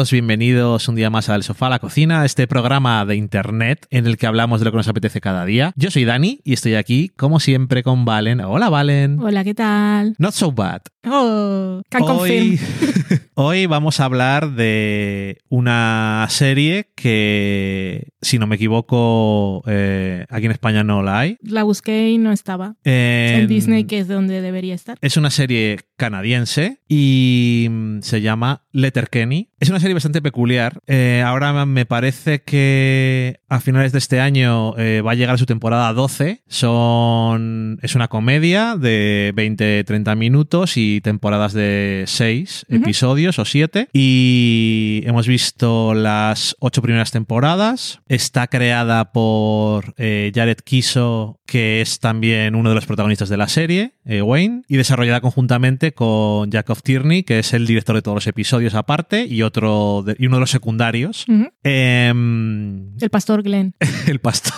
A 0.00 0.02
todos, 0.02 0.12
bienvenidos 0.12 0.88
un 0.88 0.94
día 0.94 1.10
más 1.10 1.28
al 1.28 1.42
Sofá 1.42 1.66
a 1.66 1.68
la 1.68 1.78
Cocina, 1.78 2.24
este 2.24 2.46
programa 2.46 3.04
de 3.04 3.16
internet 3.16 3.86
en 3.90 4.06
el 4.06 4.16
que 4.16 4.26
hablamos 4.26 4.58
de 4.58 4.64
lo 4.64 4.70
que 4.70 4.78
nos 4.78 4.88
apetece 4.88 5.20
cada 5.20 5.44
día. 5.44 5.74
Yo 5.76 5.90
soy 5.90 6.06
Dani 6.06 6.40
y 6.42 6.54
estoy 6.54 6.74
aquí, 6.76 7.10
como 7.18 7.38
siempre, 7.38 7.82
con 7.82 8.06
Valen. 8.06 8.40
Hola, 8.40 8.70
Valen. 8.70 9.18
Hola, 9.20 9.44
¿qué 9.44 9.52
tal? 9.52 10.14
Not 10.16 10.32
so 10.32 10.52
bad. 10.52 10.80
Oh, 11.06 11.82
can 11.90 12.02
Hoy, 12.02 12.56
confirm. 12.58 13.20
hoy 13.34 13.66
vamos 13.66 14.00
a 14.00 14.04
hablar 14.06 14.52
de 14.54 15.38
una 15.50 16.26
serie 16.30 16.90
que, 16.94 18.08
si 18.22 18.38
no 18.38 18.46
me 18.46 18.56
equivoco, 18.56 19.62
eh, 19.66 20.24
aquí 20.30 20.46
en 20.46 20.52
España 20.52 20.82
no 20.82 21.02
la 21.02 21.18
hay. 21.20 21.36
La 21.42 21.62
busqué 21.62 22.10
y 22.10 22.16
no 22.18 22.32
estaba. 22.32 22.76
En- 22.84 23.40
En 23.40 23.48
Disney, 23.48 23.84
que 23.84 23.98
es 23.98 24.08
donde 24.08 24.40
debería 24.40 24.74
estar. 24.74 24.96
Es 25.02 25.16
una 25.18 25.30
serie 25.30 25.78
canadiense 25.96 26.80
y 26.88 27.66
mm, 27.70 28.00
se 28.00 28.20
llama 28.22 28.64
Letterkenny. 28.72 29.48
Es 29.58 29.70
una 29.70 29.80
serie 29.80 29.89
bastante 29.94 30.22
peculiar. 30.22 30.78
Eh, 30.86 31.22
ahora 31.24 31.66
me 31.66 31.86
parece 31.86 32.42
que 32.42 33.40
a 33.48 33.60
finales 33.60 33.92
de 33.92 33.98
este 33.98 34.20
año 34.20 34.76
eh, 34.78 35.00
va 35.00 35.12
a 35.12 35.14
llegar 35.14 35.34
a 35.34 35.38
su 35.38 35.46
temporada 35.46 35.92
12. 35.92 36.42
Son, 36.48 37.78
es 37.82 37.94
una 37.94 38.08
comedia 38.08 38.76
de 38.76 39.32
20-30 39.34 40.16
minutos 40.16 40.76
y 40.76 41.00
temporadas 41.00 41.52
de 41.52 42.04
6 42.06 42.66
Ujú. 42.68 42.76
episodios 42.76 43.38
o 43.38 43.44
7. 43.44 43.88
Y 43.92 45.02
hemos 45.04 45.26
visto 45.26 45.94
las 45.94 46.56
8 46.60 46.82
primeras 46.82 47.10
temporadas. 47.10 48.00
Está 48.08 48.46
creada 48.46 49.12
por 49.12 49.94
eh, 49.96 50.32
Jared 50.34 50.58
Kiso, 50.58 51.40
que 51.46 51.80
es 51.80 51.98
también 52.00 52.54
uno 52.54 52.68
de 52.68 52.74
los 52.74 52.86
protagonistas 52.86 53.28
de 53.28 53.36
la 53.36 53.48
serie, 53.48 53.94
eh, 54.10 54.22
Wayne, 54.22 54.62
y 54.68 54.76
desarrollada 54.76 55.20
conjuntamente 55.20 55.92
con 55.92 56.50
Jacob 56.50 56.82
Tierney, 56.82 57.22
que 57.22 57.38
es 57.38 57.52
el 57.54 57.66
director 57.66 57.94
de 57.94 58.02
todos 58.02 58.16
los 58.16 58.26
episodios 58.26 58.74
aparte, 58.74 59.24
y 59.26 59.42
otro 59.42 60.02
de- 60.04 60.16
y 60.18 60.26
uno 60.26 60.36
de 60.36 60.40
los 60.40 60.50
secundarios. 60.50 61.24
Em, 61.62 62.96
El 63.00 63.10
pastor 63.10 63.42
Glenn. 63.42 63.74
el 64.06 64.18
pastor. 64.20 64.54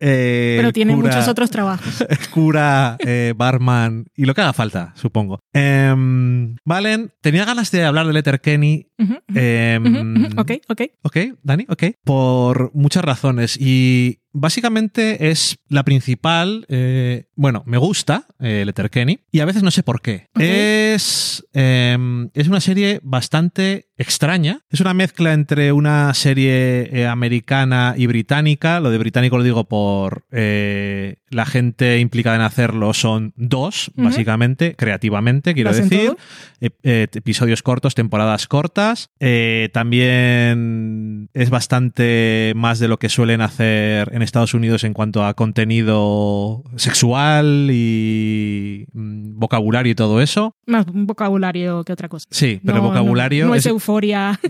Eh, 0.00 0.56
Pero 0.58 0.72
tiene 0.72 0.94
cura- 0.94 1.08
muchos 1.14 1.28
otros 1.28 1.50
trabajos. 1.50 2.02
el 2.02 2.18
cura, 2.30 2.96
eh, 3.00 3.32
barman 3.36 4.04
y 4.14 4.26
lo 4.26 4.34
que 4.34 4.42
haga 4.42 4.52
falta, 4.52 4.92
supongo. 4.96 5.40
Em, 5.54 6.56
Valen, 6.64 7.12
tenía 7.22 7.44
ganas 7.46 7.70
de 7.70 7.84
hablar 7.84 8.06
de 8.06 8.12
Letterkenny. 8.12 8.88
Ujú, 8.98 9.12
ujú, 9.14 9.38
em, 9.38 9.86
ujú, 9.86 10.26
ujú. 10.26 10.40
Ok, 10.40 10.50
ok. 10.68 10.82
Ok, 11.02 11.16
Dani, 11.42 11.64
ok. 11.68 11.84
Por 12.04 12.70
muchas 12.74 13.04
razones. 13.04 13.56
Y 13.58 14.18
básicamente 14.36 15.30
es 15.30 15.58
la 15.68 15.82
principal. 15.84 16.66
eh, 16.68 17.24
bueno, 17.34 17.62
me 17.66 17.78
gusta 17.78 18.26
eh, 18.38 18.64
Letterkenny. 18.64 19.20
Y 19.32 19.40
a 19.40 19.44
veces 19.44 19.62
no 19.62 19.70
sé 19.70 19.82
por 19.82 20.00
qué. 20.02 20.28
Es, 20.38 21.44
em, 21.52 22.30
es 22.34 22.46
una 22.48 22.60
serie 22.60 23.00
bastante 23.02 23.85
extraña. 23.98 24.60
Es 24.70 24.80
una 24.80 24.94
mezcla 24.94 25.32
entre 25.32 25.72
una 25.72 26.12
serie 26.14 26.88
eh, 26.92 27.06
americana 27.06 27.94
y 27.96 28.06
británica. 28.06 28.80
Lo 28.80 28.90
de 28.90 28.98
británico 28.98 29.38
lo 29.38 29.44
digo 29.44 29.64
por 29.64 30.26
eh, 30.32 31.16
la 31.30 31.46
gente 31.46 31.98
implicada 32.00 32.36
en 32.36 32.42
hacerlo 32.42 32.94
son 32.94 33.32
dos, 33.36 33.90
básicamente, 33.96 34.74
creativamente, 34.76 35.54
quiero 35.54 35.70
¿Lo 35.70 35.76
hacen 35.76 35.88
decir. 35.88 36.16
Eh, 36.60 37.06
episodios 37.12 37.62
cortos, 37.62 37.94
temporadas 37.94 38.46
cortas. 38.48 39.10
Eh, 39.20 39.70
también 39.72 41.28
es 41.34 41.50
bastante 41.50 42.52
más 42.56 42.78
de 42.78 42.88
lo 42.88 42.98
que 42.98 43.08
suelen 43.08 43.40
hacer 43.40 44.10
en 44.14 44.22
Estados 44.22 44.54
Unidos 44.54 44.84
en 44.84 44.92
cuanto 44.94 45.24
a 45.24 45.34
contenido 45.34 46.62
sexual 46.76 47.68
y 47.72 48.86
mm, 48.92 49.38
vocabulario 49.38 49.92
y 49.92 49.94
todo 49.94 50.20
eso. 50.20 50.54
Más 50.66 50.86
un 50.86 51.06
vocabulario 51.06 51.84
que 51.84 51.92
otra 51.92 52.08
cosa. 52.08 52.26
Sí, 52.30 52.60
pero 52.64 52.78
No, 52.78 52.84
vocabulario 52.88 53.44
No, 53.44 53.50
no 53.50 53.54
es, 53.54 53.66
es- 53.66 53.72
euforia 53.86 54.40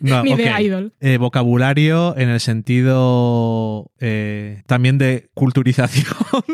no, 0.00 0.22
ni 0.22 0.34
de 0.34 0.62
idol. 0.62 0.92
Eh, 1.00 1.18
vocabulario 1.18 2.16
en 2.16 2.28
el 2.28 2.40
sentido 2.40 3.90
eh, 4.00 4.62
también 4.66 4.98
de 4.98 5.30
culturización, 5.34 6.06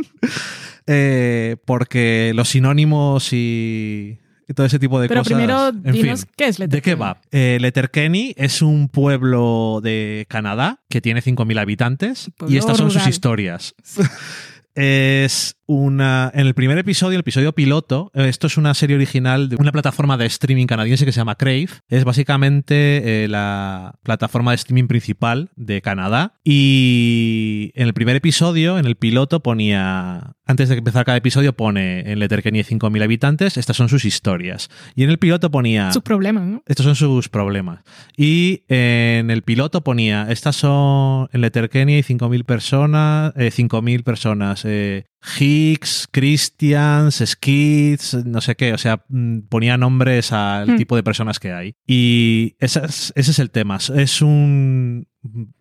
Eh, 0.88 1.58
porque 1.64 2.32
los 2.34 2.48
sinónimos 2.48 3.32
y, 3.32 4.18
todo 4.56 4.66
ese 4.66 4.80
tipo 4.80 5.00
de 5.00 5.06
Pero 5.06 5.20
cosas. 5.20 5.32
primero, 5.32 5.68
en 5.68 5.92
dinos 5.92 6.22
fin. 6.22 6.30
qué 6.36 6.48
es 6.48 6.58
¿De 6.58 6.64
Letterkenny? 6.64 6.82
qué 6.82 7.00
va? 7.00 7.20
Eh, 7.30 7.58
Letterkenny 7.60 8.34
es 8.36 8.62
un 8.62 8.88
pueblo 8.88 9.80
de 9.80 10.26
Canadá 10.28 10.80
que 10.88 11.00
tiene 11.00 11.22
5.000 11.22 11.60
habitantes 11.60 12.32
y 12.48 12.56
estas 12.56 12.78
son 12.78 12.90
sus 12.90 13.06
historias. 13.06 13.76
Es 14.74 15.56
una. 15.72 16.30
En 16.34 16.46
el 16.46 16.54
primer 16.54 16.78
episodio, 16.78 17.16
el 17.16 17.20
episodio 17.20 17.52
piloto, 17.52 18.10
eh, 18.14 18.28
esto 18.28 18.46
es 18.46 18.56
una 18.56 18.74
serie 18.74 18.96
original 18.96 19.48
de 19.48 19.56
una 19.56 19.72
plataforma 19.72 20.16
de 20.16 20.26
streaming 20.26 20.66
canadiense 20.66 21.04
que 21.04 21.12
se 21.12 21.20
llama 21.20 21.36
Crave. 21.36 21.68
Es 21.88 22.04
básicamente 22.04 23.24
eh, 23.24 23.28
la 23.28 23.94
plataforma 24.02 24.52
de 24.52 24.56
streaming 24.56 24.86
principal 24.86 25.50
de 25.56 25.82
Canadá. 25.82 26.34
Y 26.44 27.72
en 27.74 27.86
el 27.86 27.94
primer 27.94 28.16
episodio, 28.16 28.78
en 28.78 28.86
el 28.86 28.96
piloto, 28.96 29.42
ponía. 29.42 30.34
Antes 30.44 30.68
de 30.68 30.76
empezar 30.76 31.04
cada 31.04 31.16
episodio, 31.16 31.54
pone 31.54 32.10
en 32.10 32.18
Letterkenny 32.18 32.58
hay 32.58 32.64
5.000 32.64 33.02
habitantes, 33.02 33.56
estas 33.56 33.76
son 33.76 33.88
sus 33.88 34.04
historias. 34.04 34.70
Y 34.94 35.04
en 35.04 35.10
el 35.10 35.18
piloto 35.18 35.50
ponía. 35.50 35.92
Sus 35.92 36.02
problemas, 36.02 36.44
¿no? 36.44 36.62
Estos 36.66 36.84
son 36.84 36.96
sus 36.96 37.28
problemas. 37.28 37.80
Y 38.16 38.64
en 38.68 39.30
el 39.30 39.42
piloto 39.42 39.82
ponía, 39.82 40.26
estas 40.30 40.56
son, 40.56 41.28
en 41.32 41.40
Letterkenny 41.40 41.94
hay 41.94 42.02
5.000 42.02 42.44
personas, 42.44 43.32
eh, 43.36 43.50
5.000 43.50 44.02
personas, 44.02 44.64
eh, 44.64 45.06
Hicks, 45.38 46.08
Christians, 46.10 47.22
Skids, 47.24 48.14
no 48.24 48.40
sé 48.40 48.56
qué, 48.56 48.72
o 48.72 48.78
sea, 48.78 49.04
mm, 49.08 49.40
ponía 49.48 49.76
nombres 49.76 50.32
al 50.32 50.68
Hmm. 50.72 50.76
tipo 50.76 50.96
de 50.96 51.02
personas 51.02 51.38
que 51.38 51.52
hay. 51.52 51.74
Y 51.86 52.56
ese 52.58 52.80
es, 52.84 53.12
ese 53.16 53.30
es 53.30 53.38
el 53.38 53.50
tema. 53.50 53.78
Es 53.94 54.22
un, 54.22 55.06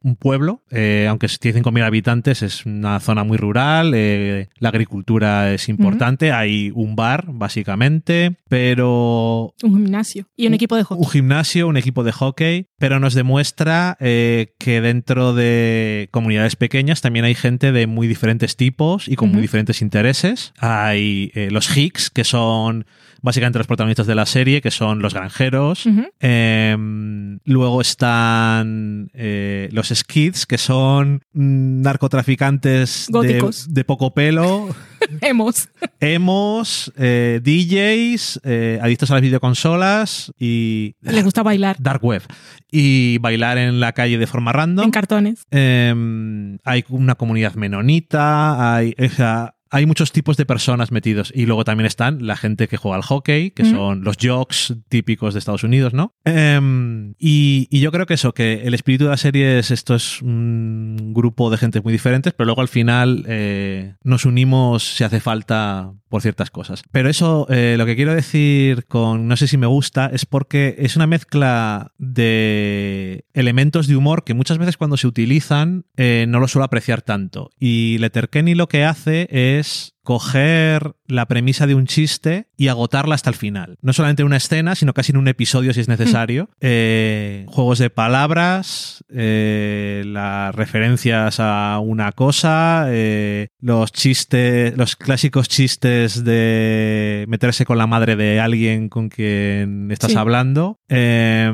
un 0.01 0.16
pueblo, 0.16 0.63
eh, 0.72 1.05
aunque 1.07 1.27
tiene 1.39 1.59
5.000 1.61 1.83
habitantes, 1.83 2.41
es 2.41 2.66
una 2.66 2.99
zona 2.99 3.23
muy 3.23 3.38
rural, 3.38 3.94
eh, 3.95 4.49
la 4.57 4.69
agricultura 4.69 5.53
es 5.53 5.69
importante, 5.69 6.31
hay 6.31 6.72
un 6.73 6.95
bar, 6.95 7.25
básicamente, 7.31 8.35
pero 8.49 9.53
Un 9.63 9.75
gimnasio 9.78 10.25
y 10.35 10.47
un 10.47 10.55
equipo 10.55 10.75
de 10.75 10.83
hockey. 10.83 11.03
un 11.05 11.09
gimnasio, 11.11 11.67
un 11.67 11.78
equipo 11.78 12.03
de 12.03 12.11
hockey, 12.11 12.67
pero 12.81 13.00
nos 13.00 13.14
demuestra 13.14 13.96
eh, 14.00 14.56
que 14.58 14.81
dentro 14.81 15.36
de 15.36 16.09
comunidades 16.09 16.56
pequeñas 16.56 17.02
también 17.02 17.25
hay 17.25 17.36
gente 17.36 17.72
de 17.72 17.86
muy 17.86 18.08
diferentes 18.08 18.56
tipos 18.56 19.08
y 19.08 19.16
con 19.16 19.31
muy 19.31 19.40
diferentes 19.40 19.84
intereses. 19.84 20.52
Hay 20.58 21.31
eh, 21.36 21.50
los 21.52 21.78
Hicks, 21.78 22.09
que 22.09 22.24
son 22.24 22.88
básicamente 23.22 23.59
los 23.59 23.68
protagonistas 23.68 24.08
de 24.08 24.16
la 24.16 24.25
serie, 24.25 24.62
que 24.62 24.72
son 24.72 25.00
los 25.00 25.14
granjeros. 25.14 25.86
Em, 26.20 27.38
luego 27.46 27.81
están 27.81 29.12
eh, 29.14 29.70
los 29.72 29.90
Skids, 29.90 30.47
que 30.47 30.58
son 30.58 31.22
mm, 31.34 31.81
narcotraficantes 31.81 33.09
de, 33.12 33.47
de 33.70 33.84
poco 33.86 34.16
pelo. 34.16 34.70
Hemos. 35.22 35.69
Emos, 36.00 36.91
eh, 36.97 37.39
DJs, 37.44 38.41
eh, 38.44 38.79
adictos 38.81 39.11
a 39.11 39.16
las 39.16 39.22
videoconsolas 39.22 40.34
y 40.40 40.96
Les 41.02 41.23
gusta 41.23 41.43
bailar 41.43 41.78
dark 41.79 42.03
web 42.03 42.23
y 42.72 43.17
bailar 43.20 43.58
en 43.58 43.79
la 43.79 43.93
calle 43.93 44.17
de 44.17 44.28
forma 44.28 44.52
random. 44.52 44.85
en 44.85 44.91
cartones. 44.91 45.46
Em, 45.52 46.58
hay 46.64 46.85
una 46.90 47.16
comunidad 47.16 47.55
menonita, 47.55 48.76
hay, 48.76 48.96
o 48.97 49.09
sea, 49.09 49.55
hay 49.72 49.85
muchos 49.85 50.12
tipos 50.12 50.38
de 50.38 50.46
personas 50.46 50.91
metidos 50.91 51.32
y 51.34 51.46
luego 51.46 51.64
también 51.64 51.85
están 51.85 52.28
la 52.28 52.35
gente 52.35 52.68
que 52.68 52.78
juega 52.78 52.97
al 52.97 53.03
hockey, 53.03 53.52
que 53.52 53.66
son 53.66 54.03
los 54.03 54.18
jocks 54.22 54.76
típicos 54.90 55.34
de 55.34 55.40
Estados 55.40 55.64
Unidos, 55.64 55.94
¿no? 55.94 56.14
Em, 56.26 57.14
y, 57.18 57.68
y 57.72 57.79
yo 57.79 57.91
creo 57.91 58.06
que 58.06 58.16
eso, 58.16 58.34
que 58.34 58.64
el 58.66 58.73
espíritu 58.73 59.06
de 59.06 59.12
la 59.12 59.18
serie 59.18 59.59
es 59.59 59.72
esto 59.72 59.96
es 59.96 60.22
un 60.22 61.14
grupo 61.14 61.50
de 61.50 61.58
gente 61.58 61.82
muy 61.82 61.94
diferentes, 61.94 62.34
pero 62.34 62.46
luego 62.46 62.62
al 62.62 62.68
final 62.68 63.23
eh, 63.28 63.96
nos 64.03 64.26
unimos 64.26 64.84
si 64.84 65.06
hace 65.06 65.22
falta 65.22 65.94
por 66.09 66.22
ciertas 66.22 66.52
cosas. 66.52 66.84
Pero 66.91 67.09
eso, 67.09 67.47
eh, 67.50 67.76
lo 67.78 67.85
que 67.85 67.96
quiero 67.96 68.14
decir 68.14 68.85
con 68.88 69.29
no 69.29 69.38
sé 69.38 69.47
si 69.47 69.58
me 69.58 69.67
gusta 69.67 70.12
es 70.14 70.26
porque 70.26 70.76
es 70.78 70.97
una 70.97 71.08
mezcla 71.08 71.94
de 71.97 73.24
elementos 73.34 73.88
de 73.88 73.96
humor 73.96 74.26
que 74.26 74.34
muchas 74.34 74.58
veces 74.58 74.76
cuando 74.76 74.97
se 74.97 75.08
utilizan 75.08 75.85
eh, 75.96 76.26
no 76.28 76.40
lo 76.41 76.50
suelo 76.50 76.66
apreciar 76.66 77.02
tanto. 77.02 77.52
Y 77.58 77.97
Letterkenny 78.00 78.56
lo 78.56 78.67
que 78.67 78.84
hace 78.84 79.28
es 79.32 79.60
this 79.61 79.91
coger 80.03 80.94
la 81.08 81.28
premisa 81.28 81.68
de 81.68 81.76
un 81.76 81.86
chiste 81.86 82.48
y 82.58 82.70
agotarla 82.70 83.16
hasta 83.16 83.30
el 83.30 83.36
final. 83.36 83.78
No 83.82 83.94
solamente 83.94 84.22
en 84.24 84.28
una 84.28 84.38
escena, 84.38 84.76
sino 84.76 84.94
casi 84.94 85.12
en 85.12 85.18
un 85.18 85.28
episodio 85.28 85.74
si 85.74 85.82
es 85.82 85.88
necesario. 85.88 86.50
Eh, 86.64 87.46
juegos 87.48 87.80
de 87.80 87.90
palabras, 87.90 89.03
eh, 89.09 90.03
las 90.06 90.53
referencias 90.56 91.38
a 91.40 91.80
una 91.80 92.12
cosa, 92.12 92.86
eh, 92.90 93.48
los 93.59 93.92
chistes, 93.92 94.78
los 94.78 94.96
clásicos 94.96 95.48
chistes 95.50 96.24
de 96.24 97.26
meterse 97.28 97.66
con 97.66 97.78
la 97.78 97.88
madre 97.88 98.16
de 98.16 98.40
alguien 98.40 98.90
con 98.90 99.09
quien 99.09 99.90
estás 99.92 100.12
Sí. 100.12 100.18
hablando, 100.18 100.80
eh, 100.88 101.52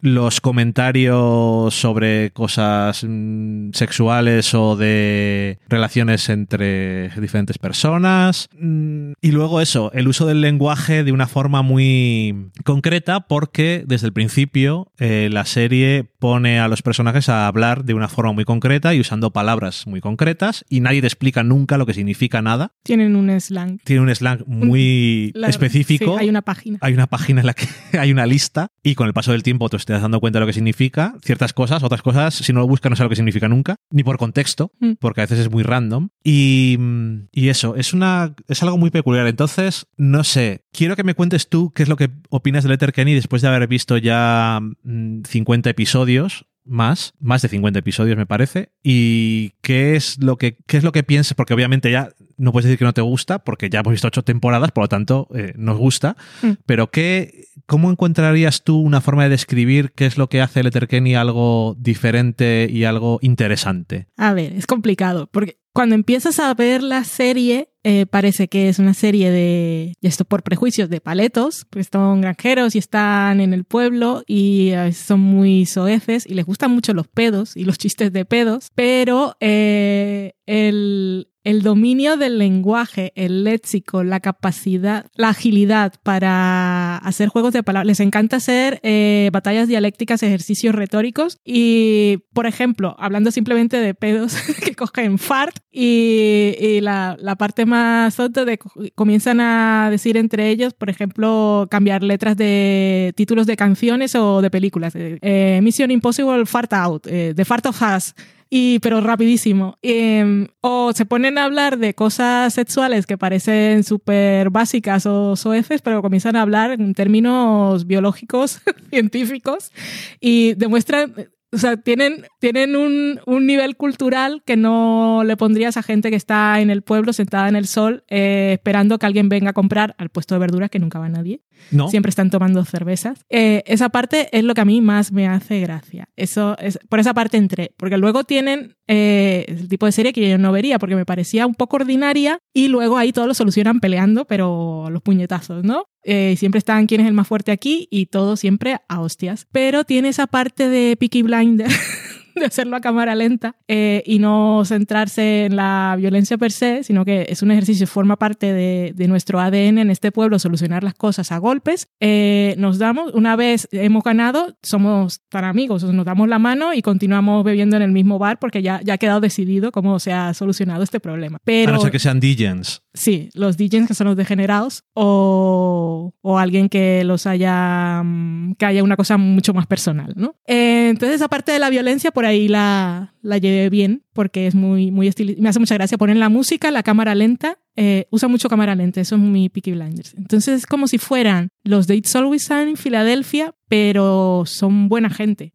los 0.00 0.40
comentarios 0.40 1.74
sobre 1.74 2.30
cosas 2.30 3.04
mm, 3.06 3.70
sexuales 3.72 4.54
o 4.54 4.76
de 4.76 5.58
relaciones 5.68 6.28
entre 6.28 7.08
diferentes 7.20 7.58
personas 7.58 7.67
personas. 7.68 8.48
Mm, 8.58 9.12
Y 9.20 9.30
luego 9.32 9.60
eso, 9.60 9.90
el 9.92 10.08
uso 10.08 10.24
del 10.26 10.40
lenguaje 10.40 11.04
de 11.04 11.12
una 11.12 11.26
forma 11.26 11.60
muy 11.62 12.50
concreta 12.64 13.20
porque 13.28 13.84
desde 13.86 14.06
el 14.06 14.12
principio 14.14 14.90
eh, 14.98 15.28
la 15.30 15.44
serie 15.44 16.04
pone 16.18 16.60
a 16.60 16.68
los 16.68 16.80
personajes 16.82 17.28
a 17.28 17.46
hablar 17.46 17.84
de 17.84 17.92
una 17.94 18.08
forma 18.08 18.32
muy 18.32 18.44
concreta 18.44 18.94
y 18.94 19.00
usando 19.00 19.30
palabras 19.32 19.86
muy 19.86 20.00
concretas 20.00 20.64
y 20.70 20.80
nadie 20.80 21.00
te 21.02 21.06
explica 21.08 21.42
nunca 21.42 21.76
lo 21.76 21.84
que 21.84 21.92
significa 21.94 22.40
nada. 22.40 22.72
Tienen 22.84 23.16
un 23.16 23.28
slang. 23.40 23.78
Tiene 23.84 24.02
un 24.02 24.14
slang 24.14 24.44
muy 24.46 25.30
La- 25.34 25.48
específico. 25.48 26.16
sí, 26.16 26.22
hay 26.24 26.28
una 26.30 26.42
página. 26.42 26.78
hay 26.80 26.94
una 26.94 27.06
página 27.06 27.40
en 27.40 27.46
la 27.46 27.54
que 27.54 27.66
hay 27.98 28.10
una 28.12 28.24
lista 28.26 28.68
y 28.82 28.94
con 28.94 29.06
el 29.06 29.12
paso 29.12 29.32
del 29.32 29.42
tiempo 29.42 29.68
te 29.68 29.76
estás 29.76 30.00
dando 30.00 30.20
cuenta 30.20 30.38
de 30.38 30.40
lo 30.40 30.46
que 30.46 30.52
significa 30.54 31.14
ciertas 31.22 31.52
cosas, 31.52 31.82
otras 31.82 32.00
cosas, 32.02 32.34
si 32.34 32.52
no 32.52 32.60
lo 32.60 32.66
buscas 32.68 32.88
no 32.90 32.96
sé 32.96 33.02
lo 33.02 33.08
que 33.10 33.16
significa 33.16 33.48
nunca, 33.48 33.76
ni 33.90 34.02
por 34.04 34.16
contexto, 34.16 34.72
Mm. 34.80 34.92
porque 35.00 35.20
a 35.20 35.24
veces 35.24 35.40
es 35.40 35.50
muy 35.50 35.62
random. 35.62 36.08
Y, 36.24 36.76
mm, 36.78 37.28
y 37.32 37.48
eso, 37.58 37.74
es, 37.76 37.92
una, 37.92 38.34
es 38.48 38.62
algo 38.62 38.78
muy 38.78 38.90
peculiar. 38.90 39.26
Entonces, 39.26 39.86
no 39.96 40.22
sé, 40.24 40.64
quiero 40.72 40.96
que 40.96 41.04
me 41.04 41.14
cuentes 41.14 41.48
tú 41.48 41.72
qué 41.72 41.82
es 41.82 41.88
lo 41.88 41.96
que 41.96 42.10
opinas 42.30 42.62
de 42.64 42.70
Letterkenny 42.70 43.14
después 43.14 43.42
de 43.42 43.48
haber 43.48 43.66
visto 43.66 43.96
ya 43.96 44.60
mm, 44.82 45.22
50 45.24 45.70
episodios 45.70 46.46
más, 46.64 47.14
más 47.18 47.40
de 47.40 47.48
50 47.48 47.78
episodios 47.78 48.18
me 48.18 48.26
parece, 48.26 48.72
y 48.82 49.52
qué 49.62 49.96
es 49.96 50.22
lo 50.22 50.36
que, 50.36 50.58
qué 50.66 50.76
es 50.76 50.84
lo 50.84 50.92
que 50.92 51.02
piensas, 51.02 51.32
porque 51.34 51.54
obviamente 51.54 51.90
ya 51.90 52.10
no 52.36 52.52
puedes 52.52 52.66
decir 52.66 52.78
que 52.78 52.84
no 52.84 52.92
te 52.92 53.00
gusta, 53.00 53.38
porque 53.38 53.70
ya 53.70 53.80
hemos 53.80 53.92
visto 53.92 54.08
ocho 54.08 54.22
temporadas, 54.22 54.70
por 54.72 54.84
lo 54.84 54.88
tanto 54.88 55.28
eh, 55.34 55.54
nos 55.56 55.78
gusta, 55.78 56.16
Mm. 56.42 56.50
pero 56.66 56.90
¿qué, 56.90 57.46
¿cómo 57.64 57.90
encontrarías 57.90 58.64
tú 58.64 58.78
una 58.80 59.00
forma 59.00 59.22
de 59.24 59.30
describir 59.30 59.92
qué 59.96 60.04
es 60.04 60.18
lo 60.18 60.28
que 60.28 60.42
hace 60.42 60.62
Letterkenny 60.62 61.14
algo 61.14 61.74
diferente 61.78 62.68
y 62.70 62.84
algo 62.84 63.18
interesante? 63.22 64.08
A 64.18 64.34
ver, 64.34 64.52
es 64.52 64.66
complicado, 64.66 65.26
porque 65.32 65.56
cuando 65.78 65.94
empiezas 65.94 66.40
a 66.40 66.52
ver 66.54 66.82
la 66.82 67.04
serie, 67.04 67.68
eh, 67.84 68.04
parece 68.04 68.48
que 68.48 68.68
es 68.68 68.80
una 68.80 68.94
serie 68.94 69.30
de, 69.30 69.94
esto 70.02 70.24
por 70.24 70.42
prejuicios, 70.42 70.90
de 70.90 71.00
paletos, 71.00 71.68
pues 71.70 71.86
son 71.92 72.20
granjeros 72.20 72.74
y 72.74 72.78
están 72.78 73.40
en 73.40 73.54
el 73.54 73.62
pueblo 73.62 74.24
y 74.26 74.72
veces 74.72 75.06
son 75.06 75.20
muy 75.20 75.66
soeces 75.66 76.26
y 76.26 76.34
les 76.34 76.46
gustan 76.46 76.72
mucho 76.72 76.94
los 76.94 77.06
pedos 77.06 77.56
y 77.56 77.62
los 77.62 77.78
chistes 77.78 78.12
de 78.12 78.24
pedos, 78.24 78.70
pero 78.74 79.36
eh, 79.38 80.32
el, 80.46 81.28
el 81.48 81.62
dominio 81.62 82.18
del 82.18 82.36
lenguaje, 82.36 83.12
el 83.14 83.42
léxico, 83.44 84.04
la 84.04 84.20
capacidad, 84.20 85.06
la 85.14 85.30
agilidad 85.30 85.94
para 86.02 86.98
hacer 86.98 87.30
juegos 87.30 87.54
de 87.54 87.62
palabras. 87.62 87.86
Les 87.86 88.00
encanta 88.00 88.36
hacer 88.36 88.80
eh, 88.82 89.30
batallas 89.32 89.66
dialécticas, 89.66 90.22
ejercicios 90.22 90.74
retóricos 90.74 91.38
y, 91.46 92.18
por 92.34 92.46
ejemplo, 92.46 92.94
hablando 92.98 93.30
simplemente 93.30 93.78
de 93.78 93.94
pedos 93.94 94.34
que 94.62 94.74
cogen 94.74 95.16
fart 95.16 95.56
y, 95.72 96.80
la, 96.82 97.16
la 97.18 97.36
parte 97.36 97.64
más 97.64 98.14
tonta 98.16 98.44
de 98.44 98.58
co- 98.58 98.70
comienzan 98.94 99.40
a 99.40 99.88
decir 99.90 100.18
entre 100.18 100.50
ellos, 100.50 100.74
por 100.74 100.90
ejemplo, 100.90 101.66
cambiar 101.70 102.02
letras 102.02 102.36
de 102.36 103.14
títulos 103.16 103.46
de 103.46 103.56
canciones 103.56 104.14
o 104.16 104.42
de 104.42 104.50
películas. 104.50 104.94
Eh, 104.94 105.18
eh, 105.22 105.60
Mission 105.62 105.90
Impossible 105.90 106.44
Fart 106.44 106.74
Out, 106.74 107.04
The 107.04 107.44
Fart 107.46 107.64
of 107.64 107.80
Us 107.80 108.14
y 108.50 108.78
pero 108.80 109.00
rapidísimo. 109.00 109.78
Eh, 109.82 110.48
o 110.60 110.92
se 110.92 111.06
ponen 111.06 111.38
a 111.38 111.44
hablar 111.44 111.78
de 111.78 111.94
cosas 111.94 112.54
sexuales 112.54 113.06
que 113.06 113.18
parecen 113.18 113.84
súper 113.84 114.50
básicas 114.50 115.06
o 115.06 115.36
soeces, 115.36 115.82
pero 115.82 116.02
comienzan 116.02 116.36
a 116.36 116.42
hablar 116.42 116.72
en 116.72 116.94
términos 116.94 117.86
biológicos, 117.86 118.60
científicos, 118.90 119.72
y 120.20 120.54
demuestran, 120.54 121.14
o 121.50 121.58
sea, 121.58 121.76
tienen, 121.76 122.26
tienen 122.40 122.76
un, 122.76 123.20
un 123.26 123.46
nivel 123.46 123.76
cultural 123.76 124.42
que 124.44 124.56
no 124.56 125.22
le 125.24 125.36
pondrías 125.36 125.76
a 125.76 125.82
gente 125.82 126.10
que 126.10 126.16
está 126.16 126.60
en 126.60 126.70
el 126.70 126.82
pueblo 126.82 127.12
sentada 127.12 127.48
en 127.48 127.56
el 127.56 127.66
sol 127.66 128.04
eh, 128.08 128.50
esperando 128.54 128.98
que 128.98 129.06
alguien 129.06 129.28
venga 129.28 129.50
a 129.50 129.54
comprar 129.54 129.94
al 129.98 130.10
puesto 130.10 130.34
de 130.34 130.40
verduras 130.40 130.70
que 130.70 130.78
nunca 130.78 130.98
va 130.98 131.08
nadie 131.08 131.40
¿No? 131.70 131.88
siempre 131.88 132.10
están 132.10 132.30
tomando 132.30 132.64
cervezas. 132.64 133.24
Eh, 133.30 133.62
esa 133.66 133.88
parte 133.88 134.28
es 134.36 134.44
lo 134.44 134.54
que 134.54 134.60
a 134.60 134.64
mí 134.64 134.80
más 134.80 135.12
me 135.12 135.26
hace 135.26 135.60
gracia. 135.60 136.08
Eso 136.16 136.56
es, 136.58 136.78
por 136.88 137.00
esa 137.00 137.14
parte 137.14 137.36
entré, 137.36 137.72
porque 137.76 137.98
luego 137.98 138.24
tienen 138.24 138.76
eh, 138.86 139.44
el 139.48 139.68
tipo 139.68 139.86
de 139.86 139.92
serie 139.92 140.12
que 140.12 140.28
yo 140.28 140.38
no 140.38 140.52
vería, 140.52 140.78
porque 140.78 140.96
me 140.96 141.04
parecía 141.04 141.46
un 141.46 141.54
poco 141.54 141.76
ordinaria, 141.76 142.38
y 142.52 142.68
luego 142.68 142.96
ahí 142.96 143.12
todo 143.12 143.26
lo 143.26 143.34
solucionan 143.34 143.80
peleando, 143.80 144.24
pero 144.26 144.88
los 144.90 145.02
puñetazos, 145.02 145.64
¿no? 145.64 145.86
Eh, 146.04 146.36
siempre 146.38 146.58
están 146.58 146.86
quién 146.86 147.00
es 147.00 147.06
el 147.06 147.12
más 147.12 147.28
fuerte 147.28 147.52
aquí 147.52 147.88
y 147.90 148.06
todo 148.06 148.36
siempre 148.36 148.78
a 148.88 149.00
hostias. 149.00 149.46
Pero 149.52 149.84
tiene 149.84 150.08
esa 150.08 150.26
parte 150.26 150.68
de 150.68 150.96
Peaky 150.96 151.22
Blinder. 151.22 151.68
de 152.38 152.46
hacerlo 152.46 152.76
a 152.76 152.80
cámara 152.80 153.14
lenta 153.14 153.56
eh, 153.68 154.02
y 154.06 154.18
no 154.18 154.62
centrarse 154.64 155.46
en 155.46 155.56
la 155.56 155.94
violencia 155.98 156.38
per 156.38 156.52
se, 156.52 156.82
sino 156.82 157.04
que 157.04 157.26
es 157.28 157.42
un 157.42 157.50
ejercicio, 157.50 157.86
forma 157.86 158.16
parte 158.16 158.52
de, 158.52 158.92
de 158.94 159.08
nuestro 159.08 159.40
ADN 159.40 159.78
en 159.78 159.90
este 159.90 160.12
pueblo, 160.12 160.38
solucionar 160.38 160.84
las 160.84 160.94
cosas 160.94 161.32
a 161.32 161.38
golpes. 161.38 161.88
Eh, 162.00 162.54
nos 162.58 162.78
damos, 162.78 163.12
una 163.14 163.36
vez 163.36 163.68
hemos 163.72 164.02
ganado, 164.02 164.56
somos 164.62 165.20
tan 165.28 165.44
amigos, 165.44 165.82
nos 165.84 166.06
damos 166.06 166.28
la 166.28 166.38
mano 166.38 166.74
y 166.74 166.82
continuamos 166.82 167.44
bebiendo 167.44 167.76
en 167.76 167.82
el 167.82 167.92
mismo 167.92 168.18
bar 168.18 168.38
porque 168.38 168.62
ya, 168.62 168.80
ya 168.84 168.94
ha 168.94 168.98
quedado 168.98 169.20
decidido 169.20 169.72
cómo 169.72 169.98
se 169.98 170.12
ha 170.12 170.32
solucionado 170.34 170.82
este 170.82 171.00
problema. 171.00 171.38
A 171.38 171.42
Pero 171.44 171.72
no 171.72 171.80
ser 171.80 171.90
que 171.90 171.98
sean 171.98 172.20
DJs. 172.20 172.82
Sí, 172.98 173.28
los 173.34 173.56
DJs 173.56 173.86
que 173.86 173.94
son 173.94 174.08
los 174.08 174.16
degenerados 174.16 174.82
o, 174.94 176.12
o 176.20 176.38
alguien 176.38 176.68
que 176.68 177.04
los 177.04 177.26
haya, 177.26 178.02
mm, 178.04 178.54
que 178.54 178.66
haya 178.66 178.82
una 178.82 178.96
cosa 178.96 179.16
mucho 179.16 179.54
más 179.54 179.66
personal, 179.68 180.14
¿no? 180.16 180.34
Eh, 180.46 180.88
entonces, 180.90 181.22
aparte 181.22 181.52
de 181.52 181.60
la 181.60 181.70
violencia, 181.70 182.10
por 182.10 182.26
ahí 182.26 182.48
la, 182.48 183.14
la 183.22 183.38
llevé 183.38 183.70
bien 183.70 184.02
porque 184.12 184.48
es 184.48 184.56
muy, 184.56 184.90
muy 184.90 185.06
estilizada. 185.06 185.40
Me 185.42 185.48
hace 185.48 185.60
mucha 185.60 185.74
gracia 185.76 185.96
poner 185.96 186.16
la 186.16 186.28
música, 186.28 186.72
la 186.72 186.82
cámara 186.82 187.14
lenta. 187.14 187.58
eh, 187.76 188.06
usa 188.10 188.26
mucho 188.28 188.48
cámara 188.48 188.74
lenta, 188.74 189.00
eso 189.00 189.14
es 189.14 189.20
muy 189.20 189.48
Peaky 189.48 189.70
Blinders. 189.72 190.14
Entonces 190.14 190.56
es 190.58 190.66
como 190.66 190.88
si 190.88 190.98
fueran 190.98 191.50
los 191.62 191.86
de 191.86 191.94
It's 191.94 192.16
Always 192.16 192.42
Sunny 192.46 192.70
en 192.70 192.76
Filadelfia, 192.76 193.54
pero 193.68 194.42
son 194.44 194.88
buena 194.88 195.08
gente 195.10 195.52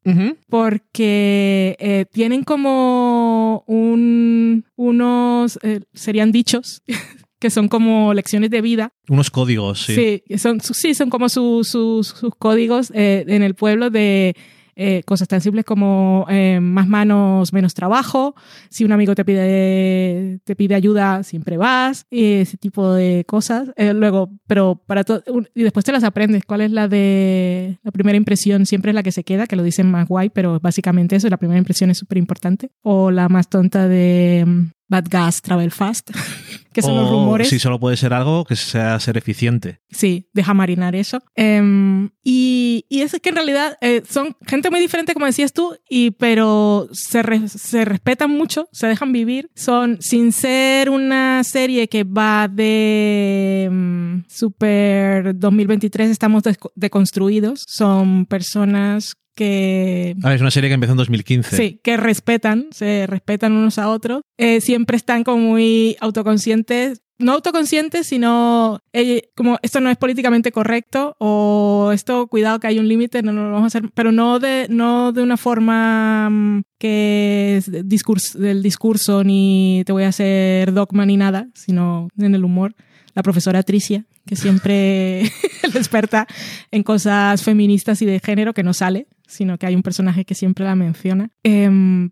porque 0.48 1.76
eh, 1.80 2.06
tienen 2.14 2.44
como 2.44 3.66
un, 3.68 4.64
unos, 4.78 5.60
eh, 5.64 5.82
serían 5.94 6.32
dichos, 6.32 6.82
que 7.44 7.50
son 7.52 7.68
como 7.68 8.14
lecciones 8.14 8.50
de 8.50 8.62
vida. 8.62 8.94
Unos 9.10 9.30
códigos, 9.30 9.84
sí. 9.84 10.22
Sí, 10.28 10.38
son, 10.38 10.60
sí, 10.62 10.94
son 10.96 11.10
como 11.10 11.28
sus- 11.30 11.68
sus- 11.68 12.08
sus 12.08 12.34
códigos 12.40 12.90
eh, 12.96 13.26
en 13.28 13.44
el 13.44 13.54
pueblo 13.54 13.90
de 13.90 14.36
eh, 14.76 15.04
cosas 15.06 15.28
tan 15.28 15.40
simples 15.40 15.66
como 15.66 16.26
eh, 16.30 16.60
más 16.60 16.88
manos, 16.88 17.54
menos 17.54 17.76
trabajo. 17.76 18.34
Si 18.72 18.84
un 18.84 18.92
amigo 18.92 19.14
te 19.14 19.24
pide, 19.24 20.40
te 20.46 20.56
pide 20.56 20.74
ayuda, 20.74 21.22
siempre 21.24 21.58
vas. 21.58 22.08
ese 22.10 22.58
tipo 22.58 22.92
de 22.94 23.24
cosas. 23.28 23.70
Eh, 23.76 23.94
luego, 23.94 24.32
pero 24.48 24.82
para 24.88 25.04
todo. 25.04 25.22
Y 25.54 25.62
después 25.64 25.86
te 25.86 25.92
las 25.92 26.04
aprendes. 26.04 26.44
¿Cuál 26.46 26.62
es 26.62 26.72
la 26.72 26.88
de 26.88 27.78
la 27.84 27.92
primera 27.92 28.18
impresión? 28.18 28.66
Siempre 28.66 28.90
es 28.92 28.96
la 28.96 29.04
que 29.04 29.12
se 29.12 29.24
queda, 29.24 29.46
que 29.46 29.56
lo 29.56 29.62
dicen 29.64 29.92
más 29.92 30.08
guay, 30.08 30.30
pero 30.30 30.60
básicamente 30.60 31.18
eso. 31.18 31.30
La 31.30 31.38
primera 31.38 31.60
impresión 31.60 31.92
es 31.92 31.98
súper 32.00 32.18
importante. 32.18 32.72
O 32.82 33.12
la 33.12 33.30
más 33.30 33.50
tonta 33.50 33.88
de 33.88 34.44
mm, 34.48 34.72
Bad 34.90 35.06
Gas 35.10 35.42
Travel 35.44 35.70
Fast, 35.72 36.10
que 36.74 36.82
son 36.82 36.96
los 36.96 37.08
O 37.10 37.12
rumores. 37.12 37.50
Si 37.50 37.60
solo 37.60 37.80
puede 37.80 37.96
ser 37.98 38.14
algo 38.14 38.44
que 38.46 38.56
sea 38.56 39.00
ser 39.00 39.18
eficiente. 39.18 39.80
Sí, 39.92 40.28
deja 40.34 40.54
marinar 40.54 40.96
eso. 40.96 41.22
Em, 41.36 42.10
y, 42.24 42.86
y 42.90 43.02
es 43.02 43.14
que 43.22 43.30
en 43.30 43.36
realidad 43.36 43.78
eh, 43.82 44.02
son 44.10 44.36
gente 44.48 44.70
muy 44.70 44.80
diferente, 44.80 45.14
como 45.14 45.26
decías 45.26 45.54
tú, 45.54 45.76
y, 45.90 46.12
pero 46.12 46.90
se, 46.92 47.22
re- 47.22 47.48
se 47.48 47.86
respetan 47.86 48.32
mucho, 48.32 48.68
se 48.72 48.88
dejan 48.88 49.12
vivir. 49.14 49.50
Son, 49.56 49.98
sin 50.02 50.32
ser 50.32 50.90
una 50.90 51.44
serie 51.44 51.88
que 51.88 52.04
va 52.04 52.48
de 52.48 53.70
mm, 53.72 54.24
super 54.28 55.38
2023, 55.38 56.10
estamos 56.10 56.44
deconstruidos. 56.76 57.64
Son 57.68 58.26
personas 58.26 59.16
que 59.36 60.16
Ah, 60.24 60.34
es 60.34 60.42
una 60.42 60.52
serie 60.52 60.70
que 60.70 60.76
empezó 60.76 60.94
en 60.94 60.98
2015. 60.98 61.56
Sí, 61.56 61.80
que 61.84 61.98
respetan, 61.98 62.68
se 62.72 63.06
respetan 63.08 63.54
unos 63.54 63.78
a 63.78 63.90
otros. 63.90 64.22
Eh, 64.38 64.62
siempre 64.62 64.98
están 64.98 65.24
como 65.24 65.38
muy 65.38 65.98
autoconscientes. 66.00 67.02
No 67.20 67.34
autoconscientes, 67.34 68.08
sino 68.08 68.80
eh, 68.92 69.30
como 69.36 69.58
esto 69.62 69.80
no 69.80 69.90
es 69.90 69.98
políticamente 69.98 70.52
correcto 70.52 71.16
o 71.20 71.92
esto, 71.94 72.28
cuidado 72.28 72.60
que 72.60 72.68
hay 72.68 72.80
un 72.80 72.88
límite, 72.88 73.22
no, 73.22 73.32
no 73.32 73.46
lo 73.46 73.54
vamos 73.54 73.76
a 73.76 73.78
hacer, 73.78 73.92
pero 73.94 74.12
no 74.12 74.40
de, 74.40 74.66
no 74.70 75.14
de 75.14 75.22
una 75.22 75.38
forma 75.38 76.30
mm, 76.30 76.64
que 76.80 77.58
es 77.58 77.88
discurso, 77.88 78.40
del 78.40 78.64
discurso 78.64 79.24
ni 79.24 79.84
te 79.86 79.94
voy 79.94 80.04
a 80.04 80.10
hacer 80.10 80.74
dogma 80.74 81.06
ni 81.06 81.16
nada, 81.16 81.48
sino 81.54 82.10
en 82.18 82.36
el 82.36 82.44
humor. 82.44 82.76
La 83.14 83.22
profesora 83.22 83.62
Tricia, 83.62 84.06
que 84.26 84.36
siempre 84.36 85.22
es 85.64 85.76
experta 85.76 86.28
en 86.72 86.84
cosas 86.84 87.44
feministas 87.44 88.02
y 88.02 88.06
de 88.06 88.20
género, 88.20 88.54
que 88.54 88.64
no 88.64 88.74
sale, 88.74 89.08
sino 89.34 89.58
que 89.58 89.66
hay 89.66 89.76
un 89.76 89.84
personaje 89.84 90.26
que 90.26 90.36
siempre 90.36 90.66
la 90.66 90.76
menciona. 90.76 91.30
Em. 91.44 92.12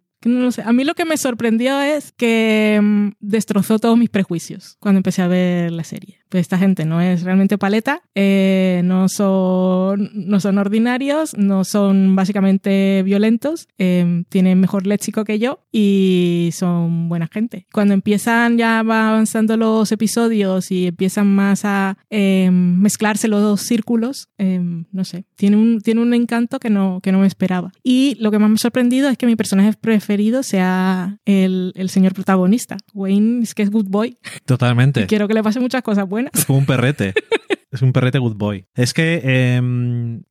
A 0.63 0.71
mí 0.71 0.83
lo 0.83 0.93
que 0.93 1.05
me 1.05 1.17
sorprendió 1.17 1.81
es 1.81 2.11
que 2.11 2.75
em, 2.75 3.13
destrozó 3.19 3.79
todos 3.79 3.97
mis 3.97 4.09
prejuicios 4.09 4.77
cuando 4.79 4.99
empecé 4.99 5.23
a 5.23 5.27
ver 5.27 5.71
la 5.71 5.83
serie. 5.83 6.20
Pues 6.31 6.41
esta 6.41 6.57
gente 6.57 6.85
no 6.85 7.01
es 7.01 7.23
realmente 7.23 7.57
paleta, 7.57 8.03
eh, 8.15 8.81
no, 8.85 9.09
son, 9.09 10.09
no 10.13 10.39
son 10.39 10.57
ordinarios, 10.57 11.37
no 11.37 11.65
son 11.65 12.15
básicamente 12.15 13.03
violentos, 13.03 13.67
eh, 13.77 14.23
tienen 14.29 14.61
mejor 14.61 14.87
léxico 14.87 15.25
que 15.25 15.39
yo 15.39 15.59
y 15.73 16.51
son 16.53 17.09
buena 17.09 17.27
gente. 17.27 17.67
Cuando 17.73 17.93
empiezan 17.93 18.57
ya 18.57 18.81
va 18.81 19.09
avanzando 19.09 19.57
los 19.57 19.91
episodios 19.91 20.71
y 20.71 20.87
empiezan 20.87 21.27
más 21.27 21.65
a 21.65 21.97
eh, 22.09 22.49
mezclarse 22.49 23.27
los 23.27 23.41
dos 23.41 23.61
círculos, 23.63 24.29
eh, 24.37 24.61
no 24.89 25.03
sé, 25.03 25.25
tiene 25.35 25.57
un, 25.57 25.81
tiene 25.81 25.99
un 25.99 26.13
encanto 26.13 26.59
que 26.59 26.69
no, 26.69 27.01
que 27.03 27.11
no 27.11 27.19
me 27.19 27.27
esperaba. 27.27 27.73
Y 27.83 28.15
lo 28.21 28.31
que 28.31 28.39
más 28.39 28.49
me 28.49 28.55
ha 28.55 28.57
sorprendido 28.57 29.09
es 29.09 29.17
que 29.17 29.25
mi 29.25 29.35
personaje 29.35 29.73
preferido 29.73 30.43
sea 30.43 31.19
el, 31.25 31.73
el 31.75 31.89
señor 31.89 32.13
protagonista. 32.13 32.77
Wayne 32.93 33.43
es 33.43 33.53
que 33.53 33.63
es 33.63 33.69
good 33.69 33.87
boy. 33.89 34.17
Totalmente. 34.45 35.01
Y 35.01 35.05
quiero 35.07 35.27
que 35.27 35.33
le 35.33 35.41
pase 35.41 35.59
muchas 35.59 35.81
cosas 35.81 36.07
buenas. 36.07 36.20
Es 36.33 36.45
como 36.45 36.59
un 36.59 36.65
perrete. 36.65 37.13
es 37.71 37.81
un 37.81 37.93
perrete 37.93 38.19
good 38.19 38.35
boy. 38.35 38.65
Es 38.75 38.93
que 38.93 39.21
eh, 39.23 39.61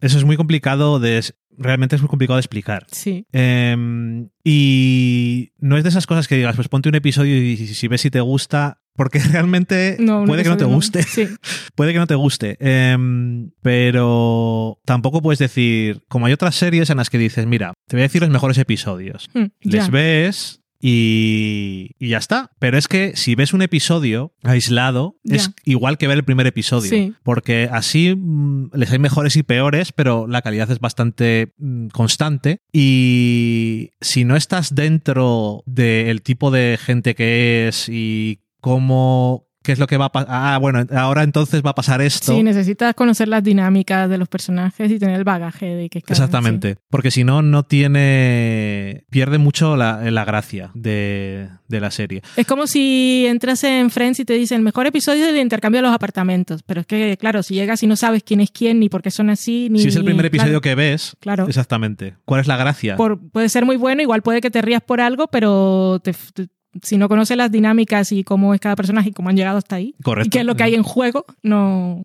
eso 0.01 0.19
es 0.19 0.25
muy 0.25 0.37
complicado 0.37 1.01
de... 1.01 1.23
Realmente 1.57 1.95
es 1.97 2.01
muy 2.01 2.09
complicado 2.09 2.37
de 2.37 2.41
explicar. 2.41 2.87
Sí. 2.91 3.27
Eh, 3.33 4.27
y 4.45 5.53
no 5.59 5.77
es 5.77 5.83
de 5.83 5.91
esas 5.91 6.07
cosas 6.07 6.27
que 6.27 6.37
digas, 6.37 6.57
pues 6.57 6.69
ponte 6.69 6.89
un 6.89 6.95
episodio 6.95 7.37
y 7.37 7.57
si 7.57 7.89
ves 7.89 8.01
si 8.01 8.11
te 8.11 8.21
gusta, 8.21 8.81
porque 8.95 9.19
realmente 9.33 9.97
No, 9.99 10.25
puede 10.25 10.43
que 10.43 10.49
no 10.49 10.57
te 10.57 10.65
guste. 10.65 11.03
Sí. 11.03 11.29
Puede 11.75 11.93
que 11.93 11.99
no 11.99 12.07
te 12.07 12.15
guste. 12.15 12.57
Em, 12.61 13.51
pero 13.63 14.79
tampoco 14.85 15.23
puedes 15.23 15.39
decir, 15.39 16.03
como 16.09 16.27
hay 16.27 16.33
otras 16.33 16.55
series 16.55 16.91
en 16.91 16.99
las 16.99 17.09
que 17.11 17.17
dices, 17.19 17.47
mira, 17.47 17.73
te 17.87 17.97
voy 17.97 18.03
a 18.03 18.05
decir 18.05 18.21
los 18.21 18.31
mejores 18.31 18.59
episodios. 18.59 19.29
Mm, 19.35 19.45
Les 19.63 19.87
ya. 19.87 19.91
ves 19.91 20.60
y, 20.81 21.91
y 21.99 22.09
ya 22.09 22.19
está. 22.19 22.51
Pero 22.59 22.79
es 22.79 22.89
que 22.89 23.15
si 23.15 23.35
ves 23.35 23.53
un 23.53 23.63
episodio 23.63 24.35
aislado, 24.43 25.17
es 25.25 25.51
igual 25.65 25.99
que 25.99 26.09
ver 26.09 26.17
el 26.17 26.25
primer 26.25 26.47
episodio. 26.47 26.89
Sí. 26.89 27.15
Porque 27.23 27.69
así 27.71 28.15
mm, 28.17 28.71
les 28.75 28.91
hay 28.91 28.99
mejores 28.99 29.37
y 29.37 29.43
peores, 29.43 29.93
pero 29.93 30.27
la 30.27 30.43
calidad 30.43 30.71
es 30.71 30.81
bastante 30.81 31.53
mm, 31.59 31.89
constante. 31.89 32.63
Y 32.73 33.91
si 34.01 34.25
no 34.25 34.37
estás 34.37 34.75
dentro 34.75 35.63
del 35.67 36.23
tipo 36.23 36.51
de 36.51 36.79
gente 36.83 37.15
que 37.15 37.69
es 37.69 37.89
y 37.89 38.41
cómo... 38.61 39.47
¿Qué 39.63 39.73
es 39.73 39.79
lo 39.79 39.87
que 39.87 39.99
va 39.99 40.07
a 40.07 40.13
pasar? 40.13 40.29
Ah, 40.31 40.59
bueno, 40.59 40.85
ahora 40.97 41.23
entonces 41.23 41.63
va 41.65 41.71
a 41.71 41.75
pasar 41.75 42.01
esto. 42.01 42.33
Sí, 42.35 42.43
necesitas 42.43 42.95
conocer 42.95 43.29
las 43.29 43.45
dinámicas 43.45 44.09
de 44.09 44.17
los 44.17 44.27
personajes 44.29 44.91
y 44.91 44.99
tener 44.99 45.17
el 45.17 45.25
bagaje 45.25 45.67
de 45.67 45.91
que 45.91 46.01
cada- 46.01 46.15
Exactamente. 46.15 46.77
Porque 46.89 47.11
si 47.11 47.25
no, 47.25 47.43
no 47.43 47.63
tiene. 47.65 49.05
pierde 49.11 49.39
mucho 49.39 49.77
la, 49.77 50.11
la 50.11 50.25
gracia 50.25 50.71
de, 50.75 51.49
de 51.69 51.81
la 51.81 51.91
serie. 51.91 52.23
Es 52.37 52.47
como 52.47 52.67
si 52.67 53.27
entras 53.29 53.63
en 53.65 53.91
Friends 53.91 54.21
y 54.21 54.25
te 54.25 54.35
dicen 54.35 54.63
mejor 54.63 54.87
episodio 54.87 55.27
del 55.27 55.37
intercambio 55.39 55.79
de 55.79 55.87
los 55.89 55.95
apartamentos. 55.95 56.63
Pero 56.65 56.81
es 56.81 56.87
que, 56.87 57.17
claro, 57.19 57.43
si 57.43 57.55
llegas 57.55 57.83
y 57.83 57.87
no 57.87 57.97
sabes 57.97 58.23
quién 58.23 58.41
es 58.41 58.51
quién, 58.51 58.81
ni 58.81 58.89
por 58.89 59.03
qué 59.03 59.11
son 59.11 59.31
así, 59.31 59.69
ni. 59.71 59.81
Si 59.81 59.89
es 59.89 59.97
el 59.97 60.05
primer 60.05 60.27
episodio 60.27 60.53
claro, 60.53 60.61
que 60.63 60.75
ves, 60.75 61.17
Claro. 61.21 61.47
exactamente. 61.49 62.15
¿Cuál 62.25 62.41
es 62.41 62.47
la 62.47 62.57
gracia? 62.57 62.97
por- 62.97 63.19
puede 63.31 63.49
ser 63.49 63.65
muy 63.65 63.77
bueno, 63.77 64.01
igual 64.03 64.23
puede 64.23 64.41
que 64.41 64.51
te 64.51 64.63
rías 64.63 64.83
por 64.83 65.01
algo, 65.01 65.29
pero 65.29 66.01
te- 66.03 66.15
te- 66.35 66.49
si 66.83 66.99
no 66.99 67.09
conoces 67.09 67.37
las 67.37 67.51
dinámicas 67.51 68.13
y 68.13 68.25
cómo 68.25 68.55
es 68.55 68.61
cada 68.61 68.77
personaje 68.77 69.11
y 69.11 69.13
cómo 69.13 69.29
han 69.29 69.37
llegado 69.37 69.59
hasta 69.59 69.77
ahí, 69.77 69.95
Correcto. 70.03 70.27
y 70.27 70.31
qué 70.31 70.41
es 70.41 70.45
lo 70.47 70.55
que 70.57 70.63
hay 70.63 70.75
en 70.75 70.83
juego, 70.83 71.25
no, 71.43 72.05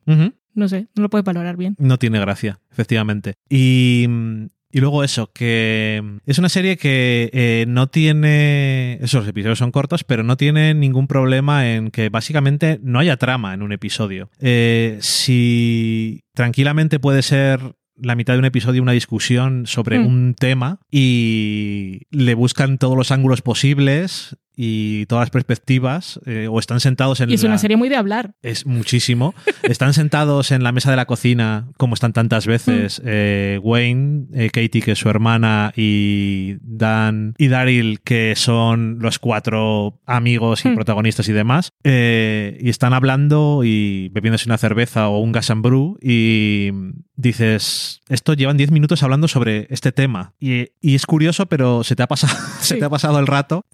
no 0.54 0.68
sé, 0.68 0.88
no 0.96 1.04
lo 1.04 1.10
puedes 1.10 1.26
valorar 1.26 1.58
bien. 1.58 1.76
No 1.80 1.98
tiene 2.00 2.20
gracia, 2.20 2.60
efectivamente. 2.72 3.36
Y, 3.50 4.08
y 4.72 4.80
luego 4.80 5.04
eso, 5.04 5.32
que 5.34 6.02
es 6.26 6.38
una 6.40 6.50
serie 6.50 6.78
que 6.78 7.30
eh, 7.34 7.66
no 7.68 7.88
tiene. 7.88 9.00
Esos 9.02 9.28
episodios 9.28 9.58
son 9.60 9.72
cortos, 9.72 10.04
pero 10.04 10.24
no 10.24 10.36
tiene 10.38 10.74
ningún 10.74 11.08
problema 11.08 11.70
en 11.72 11.92
que 11.92 12.10
básicamente 12.10 12.80
no 12.84 13.00
haya 13.00 13.18
trama 13.18 13.54
en 13.54 13.62
un 13.62 13.72
episodio. 13.72 14.30
Eh, 14.40 14.98
si 15.02 16.24
tranquilamente 16.34 17.00
puede 17.00 17.22
ser. 17.22 17.60
La 17.98 18.16
mitad 18.16 18.34
de 18.34 18.40
un 18.40 18.46
episodio, 18.46 18.82
una 18.82 18.92
discusión 18.92 19.68
sobre 19.68 20.00
Mm. 20.00 20.06
un 20.06 20.34
tema 20.38 20.80
y 20.92 22.02
le 22.12 22.34
buscan 22.34 22.78
todos 22.78 22.98
los 22.98 23.10
ángulos 23.10 23.42
posibles 23.42 24.36
y 24.56 25.06
todas 25.08 25.24
las 25.24 25.30
perspectivas, 25.30 26.20
eh, 26.26 26.48
o 26.50 26.60
están 26.60 26.80
sentados 26.80 27.20
en 27.20 27.30
Y 27.30 27.34
es 27.36 27.44
la- 27.44 27.50
una 27.50 27.58
serie 27.58 27.78
muy 27.78 27.90
de 27.90 27.96
hablar. 27.96 28.34
es 28.42 28.66
muchísimo. 28.66 29.34
Están 29.64 29.94
sentados 29.94 30.52
en 30.52 30.64
la 30.64 30.72
mesa 30.72 30.92
de 30.92 30.98
la 30.98 31.06
cocina, 31.06 31.68
como 31.78 31.94
están 31.96 32.14
tantas 32.14 32.46
veces, 32.48 33.02
eh, 33.06 33.60
Wayne, 33.64 34.28
eh, 34.34 34.50
Katie, 34.52 34.82
que 34.82 34.92
es 34.92 35.00
su 35.00 35.10
hermana, 35.10 35.74
y 35.76 36.56
Dan 36.62 37.34
y 37.38 37.48
Daryl, 37.48 38.00
que 38.02 38.36
son 38.36 39.00
los 39.00 39.20
cuatro 39.20 40.00
amigos 40.06 40.64
y 40.66 40.70
Hmm. 40.70 40.76
protagonistas 40.76 41.28
y 41.30 41.34
demás. 41.34 41.72
y 41.84 42.70
están 42.70 42.94
hablando 42.94 43.62
y 43.64 44.10
bebiéndose 44.10 44.48
una 44.50 44.58
cerveza 44.58 45.08
o 45.10 45.20
un 45.20 45.32
gas 45.32 45.50
and 45.52 45.62
brew, 45.64 45.98
y 46.02 46.72
dices, 47.16 48.02
esto 48.10 48.34
llevan 48.34 48.58
10 48.58 48.72
minutos 48.72 49.04
hablando 49.04 49.28
sobre 49.28 49.68
este 49.70 49.92
tema. 49.92 50.34
Y, 50.40 50.68
y 50.82 50.96
es 50.96 51.06
curioso, 51.06 51.46
pero 51.48 51.84
se 51.84 51.96
te 51.96 52.04
ha 52.04 52.08
pasado, 52.08 52.34
se 52.60 52.76
te 52.78 52.86
ha 52.86 52.90
pasado 52.90 53.20
el 53.20 53.28
rato. 53.28 53.66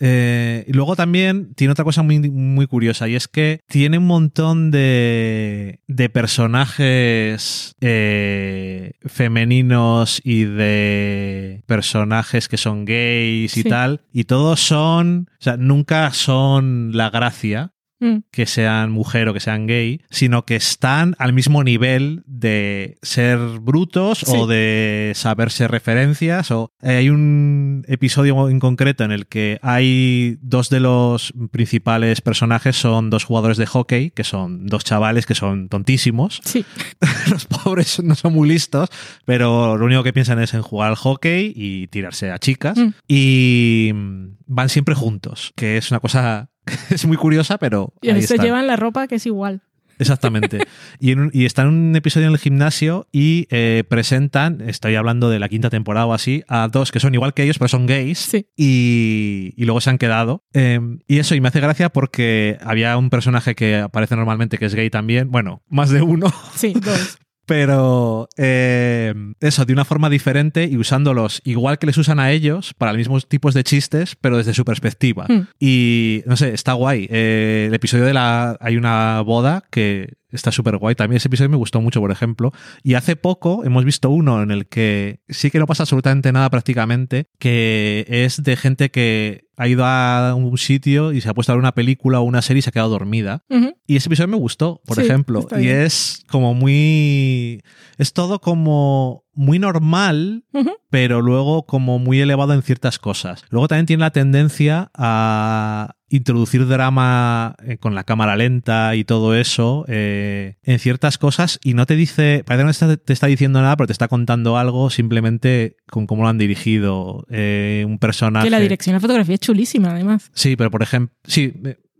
Y 0.71 0.73
luego 0.73 0.95
también 0.95 1.53
tiene 1.55 1.73
otra 1.73 1.83
cosa 1.83 2.01
muy, 2.01 2.19
muy 2.31 2.65
curiosa 2.65 3.09
y 3.09 3.15
es 3.15 3.27
que 3.27 3.59
tiene 3.67 3.97
un 3.97 4.07
montón 4.07 4.71
de, 4.71 5.81
de 5.87 6.09
personajes 6.09 7.75
eh, 7.81 8.93
femeninos 9.05 10.21
y 10.23 10.45
de 10.45 11.61
personajes 11.65 12.47
que 12.47 12.55
son 12.57 12.85
gays 12.85 13.57
y 13.57 13.63
Sí. 13.63 13.69
tal. 13.69 14.01
Y 14.13 14.23
todos 14.23 14.61
son, 14.61 15.27
o 15.29 15.43
sea, 15.43 15.57
nunca 15.57 16.11
son 16.13 16.91
la 16.95 17.09
gracia 17.09 17.73
Mm. 18.01 18.23
que 18.31 18.47
sean 18.47 18.91
mujer 18.91 19.29
o 19.29 19.33
que 19.33 19.39
sean 19.39 19.67
gay, 19.67 20.01
sino 20.09 20.43
que 20.43 20.55
están 20.55 21.15
al 21.19 21.33
mismo 21.33 21.63
nivel 21.63 22.23
de 22.25 22.97
ser 23.03 23.37
brutos 23.61 24.19
Sí. 24.25 24.33
o 24.35 24.47
de 24.47 25.11
saberse 25.15 25.67
referencias. 25.67 26.49
O 26.51 26.73
eh, 26.81 26.97
hay 26.97 27.09
un 27.09 27.85
episodio 27.87 28.49
en 28.49 28.59
concreto 28.59 29.03
en 29.03 29.11
el 29.11 29.27
que 29.27 29.59
hay 29.61 30.37
dos 30.41 30.69
de 30.69 30.79
los 30.79 31.33
principales 31.51 32.21
personajes 32.21 32.75
son 32.75 33.09
dos 33.09 33.23
jugadores 33.23 33.57
de 33.57 33.65
hockey, 33.67 34.11
que 34.11 34.23
son 34.23 34.65
dos 34.65 34.83
chavales 34.83 35.25
que 35.25 35.35
son 35.35 35.69
tontísimos. 35.69 36.41
Sí, 36.43 36.65
Los 37.29 37.45
pobres 37.45 38.01
no 38.03 38.15
son 38.15 38.33
muy 38.33 38.49
listos, 38.49 38.89
pero 39.25 39.77
lo 39.77 39.85
único 39.85 40.03
que 40.03 40.13
piensan 40.13 40.39
es 40.39 40.53
en 40.53 40.61
jugar 40.61 40.89
al 40.89 40.95
hockey 40.95 41.53
y 41.55 41.87
tirarse 41.87 42.31
a 42.31 42.39
chicas. 42.39 42.77
Mm. 42.77 42.89
Y 43.07 43.91
mm, 43.93 44.25
van 44.47 44.69
siempre 44.69 44.95
juntos, 44.95 45.53
que 45.55 45.77
es 45.77 45.91
una 45.91 45.99
cosa 45.99 46.49
es 46.89 47.05
muy 47.05 47.17
curiosa, 47.17 47.57
pero 47.57 47.93
y 48.01 48.09
ahí 48.09 48.21
se 48.21 48.37
llevan 48.37 48.67
la 48.67 48.75
ropa 48.75 49.07
que 49.07 49.15
es 49.15 49.25
igual. 49.25 49.61
Exactamente. 49.99 50.59
Y, 50.99 51.11
en 51.11 51.19
un- 51.19 51.31
y 51.33 51.45
están 51.45 51.67
en 51.67 51.73
un 51.73 51.95
episodio 51.95 52.27
en 52.27 52.33
el 52.33 52.39
gimnasio 52.39 53.07
y 53.11 53.47
eh, 53.49 53.83
presentan, 53.87 54.61
estoy 54.67 54.95
hablando 54.95 55.29
de 55.29 55.39
la 55.39 55.49
quinta 55.49 55.69
temporada 55.71 56.05
o 56.05 56.13
así, 56.13 56.43
a 56.47 56.67
dos 56.71 56.91
que 56.91 56.99
son 56.99 57.13
igual 57.15 57.33
que 57.33 57.43
ellos, 57.43 57.57
pero 57.59 57.69
son 57.69 57.85
gays. 57.87 58.19
Sí. 58.19 58.47
Y, 58.55 59.53
y 59.57 59.65
luego 59.65 59.81
se 59.81 59.89
han 59.89 59.97
quedado. 59.97 60.43
Eh, 60.53 60.79
y 61.07 61.19
eso, 61.19 61.33
y 61.35 61.41
me 61.41 61.47
hace 61.47 61.59
gracia 61.59 61.89
porque 61.89 62.57
había 62.63 62.97
un 62.97 63.09
personaje 63.09 63.55
que 63.55 63.77
aparece 63.77 64.15
normalmente 64.15 64.57
que 64.57 64.65
es 64.65 64.75
gay 64.75 64.89
también. 64.89 65.29
Bueno, 65.31 65.63
más 65.69 65.89
de 65.89 66.01
uno. 66.01 66.31
Sí, 66.55 66.73
dos. 66.79 67.17
Pero 67.45 68.29
eh, 68.37 69.13
eso, 69.39 69.65
de 69.65 69.73
una 69.73 69.85
forma 69.85 70.09
diferente 70.09 70.65
y 70.65 70.77
usándolos 70.77 71.41
igual 71.43 71.79
que 71.79 71.87
les 71.87 71.97
usan 71.97 72.19
a 72.19 72.31
ellos 72.31 72.73
para 72.77 72.91
los 72.91 72.99
mismos 72.99 73.27
tipos 73.27 73.53
de 73.53 73.63
chistes, 73.63 74.15
pero 74.19 74.37
desde 74.37 74.53
su 74.53 74.63
perspectiva. 74.63 75.25
Hmm. 75.27 75.47
Y 75.59 76.23
no 76.25 76.37
sé, 76.37 76.53
está 76.53 76.73
guay. 76.73 77.07
Eh, 77.09 77.65
el 77.67 77.73
episodio 77.73 78.05
de 78.05 78.13
la. 78.13 78.57
Hay 78.61 78.77
una 78.77 79.21
boda 79.21 79.63
que 79.71 80.13
está 80.31 80.51
súper 80.51 80.77
guay. 80.77 80.95
También 80.95 81.17
ese 81.17 81.27
episodio 81.27 81.49
me 81.49 81.57
gustó 81.57 81.81
mucho, 81.81 81.99
por 82.01 82.11
ejemplo. 82.11 82.51
Y 82.83 82.93
hace 82.95 83.15
poco 83.15 83.63
hemos 83.65 83.85
visto 83.85 84.09
uno 84.09 84.41
en 84.41 84.51
el 84.51 84.67
que 84.67 85.19
sí 85.29 85.51
que 85.51 85.59
no 85.59 85.67
pasa 85.67 85.83
absolutamente 85.83 86.31
nada 86.31 86.49
prácticamente, 86.49 87.27
que 87.39 88.05
es 88.07 88.43
de 88.43 88.55
gente 88.55 88.91
que 88.91 89.45
ha 89.57 89.67
ido 89.67 89.85
a 89.85 90.33
un 90.33 90.57
sitio 90.57 91.11
y 91.11 91.21
se 91.21 91.29
ha 91.29 91.33
puesto 91.35 91.51
a 91.51 91.55
ver 91.55 91.59
una 91.59 91.73
película 91.73 92.19
o 92.19 92.23
una 92.23 92.41
serie 92.41 92.59
y 92.59 92.61
se 92.63 92.69
ha 92.69 92.73
quedado 92.73 92.89
dormida. 92.89 93.43
Y 93.85 93.95
ese 93.97 94.09
episodio 94.09 94.29
me 94.29 94.37
gustó, 94.37 94.81
por 94.85 94.95
Sí, 94.97 95.03
ejemplo. 95.03 95.45
Y 95.59 95.67
es 95.67 96.23
como 96.29 96.53
muy. 96.53 97.61
Es 97.97 98.13
todo 98.13 98.39
como 98.39 99.25
muy 99.41 99.57
normal, 99.57 100.45
pero 100.91 101.21
luego 101.21 101.65
como 101.65 101.97
muy 101.97 102.21
elevado 102.21 102.53
en 102.53 102.61
ciertas 102.61 102.99
cosas. 102.99 103.43
Luego 103.49 103.67
también 103.67 103.87
tiene 103.87 104.01
la 104.01 104.11
tendencia 104.11 104.91
a 104.93 105.95
introducir 106.09 106.67
drama 106.67 107.55
eh, 107.65 107.77
con 107.77 107.95
la 107.95 108.03
cámara 108.03 108.35
lenta 108.35 108.95
y 108.95 109.03
todo 109.03 109.33
eso 109.33 109.85
eh, 109.87 110.57
en 110.61 110.77
ciertas 110.77 111.17
cosas 111.17 111.59
y 111.63 111.73
no 111.73 111.87
te 111.87 111.95
dice, 111.95 112.43
parece 112.45 112.79
que 112.79 112.85
no 112.85 112.97
te 112.97 113.13
está 113.13 113.27
diciendo 113.27 113.61
nada, 113.61 113.75
pero 113.77 113.87
te 113.87 113.93
está 113.93 114.07
contando 114.07 114.57
algo 114.57 114.91
simplemente 114.91 115.75
con 115.89 116.05
cómo 116.05 116.21
lo 116.21 116.29
han 116.29 116.37
dirigido. 116.37 117.25
Eh, 117.31 117.83
un 117.87 117.97
personaje. 117.97 118.45
Que 118.45 118.51
la 118.51 118.59
dirección 118.59 118.91
de 118.91 118.97
la 118.97 119.01
fotografía 119.01 119.35
es 119.35 119.41
chulísima, 119.41 119.89
además. 119.91 120.29
Sí, 120.35 120.55
pero 120.55 120.69
por 120.69 120.83
ejemplo, 120.83 121.15
sí, 121.23 121.51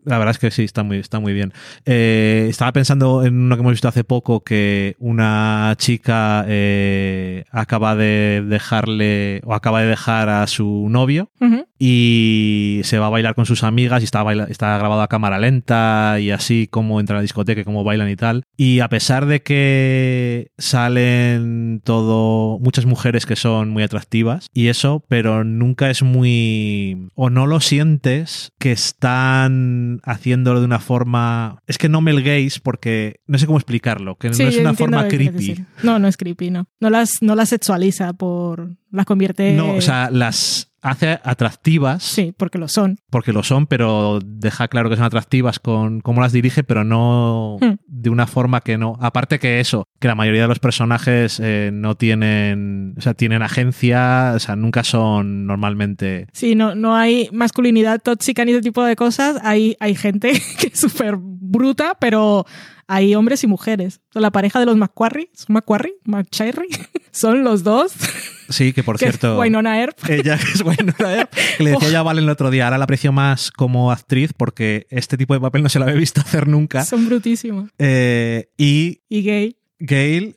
la 0.03 0.17
verdad 0.17 0.31
es 0.31 0.39
que 0.39 0.51
sí, 0.51 0.63
está 0.63 0.83
muy, 0.83 0.97
está 0.97 1.19
muy 1.19 1.33
bien. 1.33 1.53
Eh, 1.85 2.47
estaba 2.49 2.71
pensando 2.71 3.23
en 3.23 3.37
uno 3.37 3.55
que 3.55 3.61
hemos 3.61 3.73
visto 3.73 3.87
hace 3.87 4.03
poco, 4.03 4.43
que 4.43 4.95
una 4.99 5.75
chica 5.77 6.45
eh, 6.47 7.45
acaba 7.51 7.95
de 7.95 8.43
dejarle, 8.47 9.41
o 9.45 9.53
acaba 9.53 9.81
de 9.81 9.87
dejar 9.87 10.29
a 10.29 10.47
su 10.47 10.87
novio. 10.89 11.31
Y 11.83 12.81
se 12.83 12.99
va 12.99 13.07
a 13.07 13.09
bailar 13.09 13.33
con 13.33 13.45
sus 13.47 13.63
amigas 13.63 14.01
y 14.01 14.05
está, 14.05 14.21
baila- 14.23 14.47
está 14.49 14.77
grabado 14.77 15.01
a 15.01 15.07
cámara 15.07 15.39
lenta 15.39 16.17
y 16.19 16.29
así 16.29 16.67
como 16.69 16.99
entra 16.99 17.15
a 17.15 17.19
la 17.19 17.21
discoteca 17.23 17.61
y 17.61 17.63
cómo 17.63 17.83
bailan 17.83 18.09
y 18.09 18.15
tal. 18.15 18.43
Y 18.55 18.81
a 18.81 18.87
pesar 18.89 19.25
de 19.25 19.41
que 19.41 20.51
salen 20.57 21.81
todo 21.83 22.59
muchas 22.59 22.85
mujeres 22.85 23.25
que 23.25 23.35
son 23.35 23.69
muy 23.69 23.83
atractivas 23.83 24.47
y 24.53 24.67
eso, 24.67 25.03
pero 25.07 25.43
nunca 25.43 25.89
es 25.89 26.03
muy 26.03 27.09
o 27.15 27.29
no 27.29 27.47
lo 27.47 27.59
sientes 27.59 28.51
que 28.59 28.71
están 28.71 30.01
haciéndolo 30.03 30.59
de 30.59 30.65
una 30.65 30.79
forma 30.79 31.61
es 31.67 31.77
que 31.77 31.89
no 31.89 32.01
Mel 32.01 32.21
gaze 32.23 32.59
porque 32.61 33.19
no 33.27 33.37
sé 33.37 33.45
cómo 33.47 33.57
explicarlo, 33.57 34.15
que 34.17 34.33
Sí, 34.33 34.43
no 34.43 34.49
es 34.49 34.57
una 34.57 34.73
forma 34.73 35.07
creepy. 35.07 35.65
No, 35.83 35.99
no 35.99 36.07
es 36.07 36.17
creepy, 36.17 36.51
no. 36.51 36.67
No 36.79 36.89
las, 36.89 37.21
no 37.21 37.35
las 37.35 37.49
sexualiza 37.49 38.13
por. 38.13 38.75
Las 38.91 39.05
convierte. 39.05 39.53
No, 39.53 39.73
o 39.75 39.81
sea, 39.81 40.09
las 40.11 40.70
hace 40.81 41.19
atractivas 41.23 42.03
Sí, 42.03 42.33
porque 42.35 42.57
lo 42.57 42.67
son. 42.67 42.97
porque 43.09 43.33
lo 43.33 43.43
son, 43.43 43.67
pero 43.67 44.19
deja 44.23 44.67
claro 44.67 44.89
que 44.89 44.95
son 44.95 45.05
atractivas 45.05 45.59
con 45.59 46.01
cómo 46.01 46.21
las 46.21 46.31
dirige, 46.31 46.63
pero 46.63 46.83
no 46.83 47.57
Hmm. 47.61 47.75
de 47.87 48.09
una 48.09 48.27
forma 48.27 48.61
que 48.61 48.77
no. 48.77 48.97
Aparte 48.99 49.39
que 49.39 49.59
eso, 49.59 49.87
que 49.99 50.07
la 50.07 50.15
mayoría 50.15 50.41
de 50.43 50.47
los 50.47 50.59
personajes 50.59 51.39
eh, 51.43 51.69
no 51.73 51.95
tienen, 51.95 52.95
o 52.97 53.01
sea, 53.01 53.13
tienen 53.13 53.41
agencia, 53.43 54.33
o 54.35 54.39
sea, 54.39 54.55
nunca 54.55 54.83
son 54.83 55.45
normalmente. 55.45 56.27
Sí, 56.33 56.55
no, 56.55 56.75
no 56.75 56.95
hay 56.95 57.29
masculinidad 57.31 57.99
tóxica 58.01 58.43
ni 58.45 58.51
ese 58.51 58.61
tipo 58.61 58.83
de 58.83 58.95
cosas. 58.95 59.37
Hay, 59.43 59.75
hay 59.79 59.95
gente 59.95 60.31
que 60.59 60.67
es 60.67 60.79
súper 60.79 61.15
bruta, 61.19 61.95
pero 61.99 62.45
hay 62.87 63.15
hombres 63.15 63.43
y 63.43 63.47
mujeres. 63.47 64.01
La 64.13 64.31
pareja 64.31 64.59
de 64.59 64.65
los 64.65 64.77
McQuarrie, 64.77 65.29
¿son 65.33 65.53
McQuarrie? 65.53 65.93
McCherry, 66.05 66.67
son 67.11 67.43
los 67.43 67.63
dos. 67.63 67.93
Sí, 68.51 68.73
que 68.73 68.83
por 68.83 68.97
que 68.97 69.05
cierto. 69.05 69.33
es 69.33 69.39
Wynonna 69.39 69.79
Earp. 69.79 69.97
Ella 70.09 70.35
es 70.35 70.61
Winona 70.61 71.15
Earp, 71.15 71.31
que 71.57 71.63
le 71.63 71.71
decía 71.71 71.89
ya 71.89 72.03
Vale 72.03 72.21
el 72.21 72.29
otro 72.29 72.49
día, 72.51 72.65
ahora 72.65 72.77
la 72.77 72.83
aprecio 72.85 73.11
más 73.11 73.51
como 73.51 73.91
actriz 73.91 74.31
porque 74.35 74.87
este 74.89 75.17
tipo 75.17 75.33
de 75.33 75.39
papel 75.39 75.63
no 75.63 75.69
se 75.69 75.79
la 75.79 75.85
había 75.85 75.97
visto 75.97 76.21
hacer 76.21 76.47
nunca. 76.47 76.85
Son 76.85 77.05
brutísimos. 77.07 77.69
Eh, 77.79 78.49
y 78.57 79.01
Y 79.09 79.23
gay. 79.23 79.57
Gail, 79.83 80.35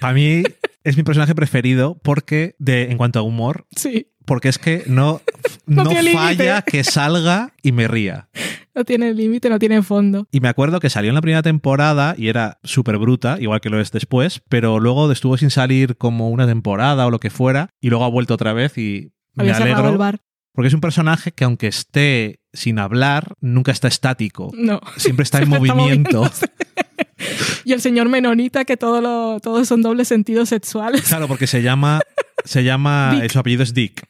para 0.00 0.14
mí, 0.14 0.42
es 0.82 0.96
mi 0.96 1.02
personaje 1.02 1.34
preferido 1.34 2.00
porque, 2.02 2.54
de, 2.58 2.84
en 2.84 2.96
cuanto 2.96 3.18
a 3.18 3.22
humor, 3.22 3.66
Sí, 3.76 4.08
porque 4.24 4.48
es 4.48 4.58
que 4.58 4.84
no, 4.86 5.20
No 5.66 5.84
no, 5.84 5.90
falla 6.12 6.62
que 6.62 6.84
salga 6.84 7.52
y 7.62 7.72
me 7.72 7.88
ría. 7.88 8.28
No 8.78 8.84
tiene 8.84 9.12
límite, 9.12 9.50
no 9.50 9.58
tiene 9.58 9.82
fondo. 9.82 10.26
Y 10.30 10.40
me 10.40 10.48
acuerdo 10.48 10.78
que 10.80 10.88
salió 10.88 11.10
en 11.10 11.14
la 11.16 11.20
primera 11.20 11.42
temporada 11.42 12.14
y 12.16 12.28
era 12.28 12.58
súper 12.62 12.96
bruta, 12.98 13.36
igual 13.40 13.60
que 13.60 13.70
lo 13.70 13.80
es 13.80 13.90
después, 13.90 14.40
pero 14.48 14.78
luego 14.78 15.10
estuvo 15.10 15.36
sin 15.36 15.50
salir 15.50 15.96
como 15.96 16.30
una 16.30 16.46
temporada 16.46 17.06
o 17.06 17.10
lo 17.10 17.18
que 17.20 17.30
fuera, 17.30 17.70
y 17.80 17.90
luego 17.90 18.04
ha 18.04 18.08
vuelto 18.08 18.34
otra 18.34 18.52
vez 18.52 18.78
y 18.78 19.12
me 19.34 19.42
Había 19.42 19.54
cerrado 19.54 19.72
el 19.74 19.80
alegro. 19.80 19.98
bar. 19.98 20.20
Porque 20.52 20.68
es 20.68 20.74
un 20.74 20.80
personaje 20.80 21.32
que 21.32 21.44
aunque 21.44 21.68
esté 21.68 22.40
sin 22.52 22.78
hablar, 22.78 23.34
nunca 23.40 23.70
está 23.70 23.86
estático. 23.86 24.50
No. 24.54 24.80
Siempre 24.96 25.22
está 25.24 25.38
en 25.42 25.44
está 25.52 25.58
movimiento. 25.58 26.30
Y 27.64 27.72
el 27.72 27.80
señor 27.80 28.08
Menonita, 28.08 28.64
que 28.64 28.76
todo 28.76 29.00
lo, 29.00 29.40
todos 29.40 29.66
son 29.68 29.82
dobles 29.82 30.08
sentidos 30.08 30.48
sexuales. 30.48 31.02
Claro, 31.02 31.26
porque 31.28 31.46
se 31.46 31.62
llama, 31.62 32.00
se 32.44 32.62
llama, 32.64 33.18
Dick. 33.20 33.30
su 33.32 33.38
apellido 33.38 33.62
es 33.62 33.74
Dick. 33.74 34.06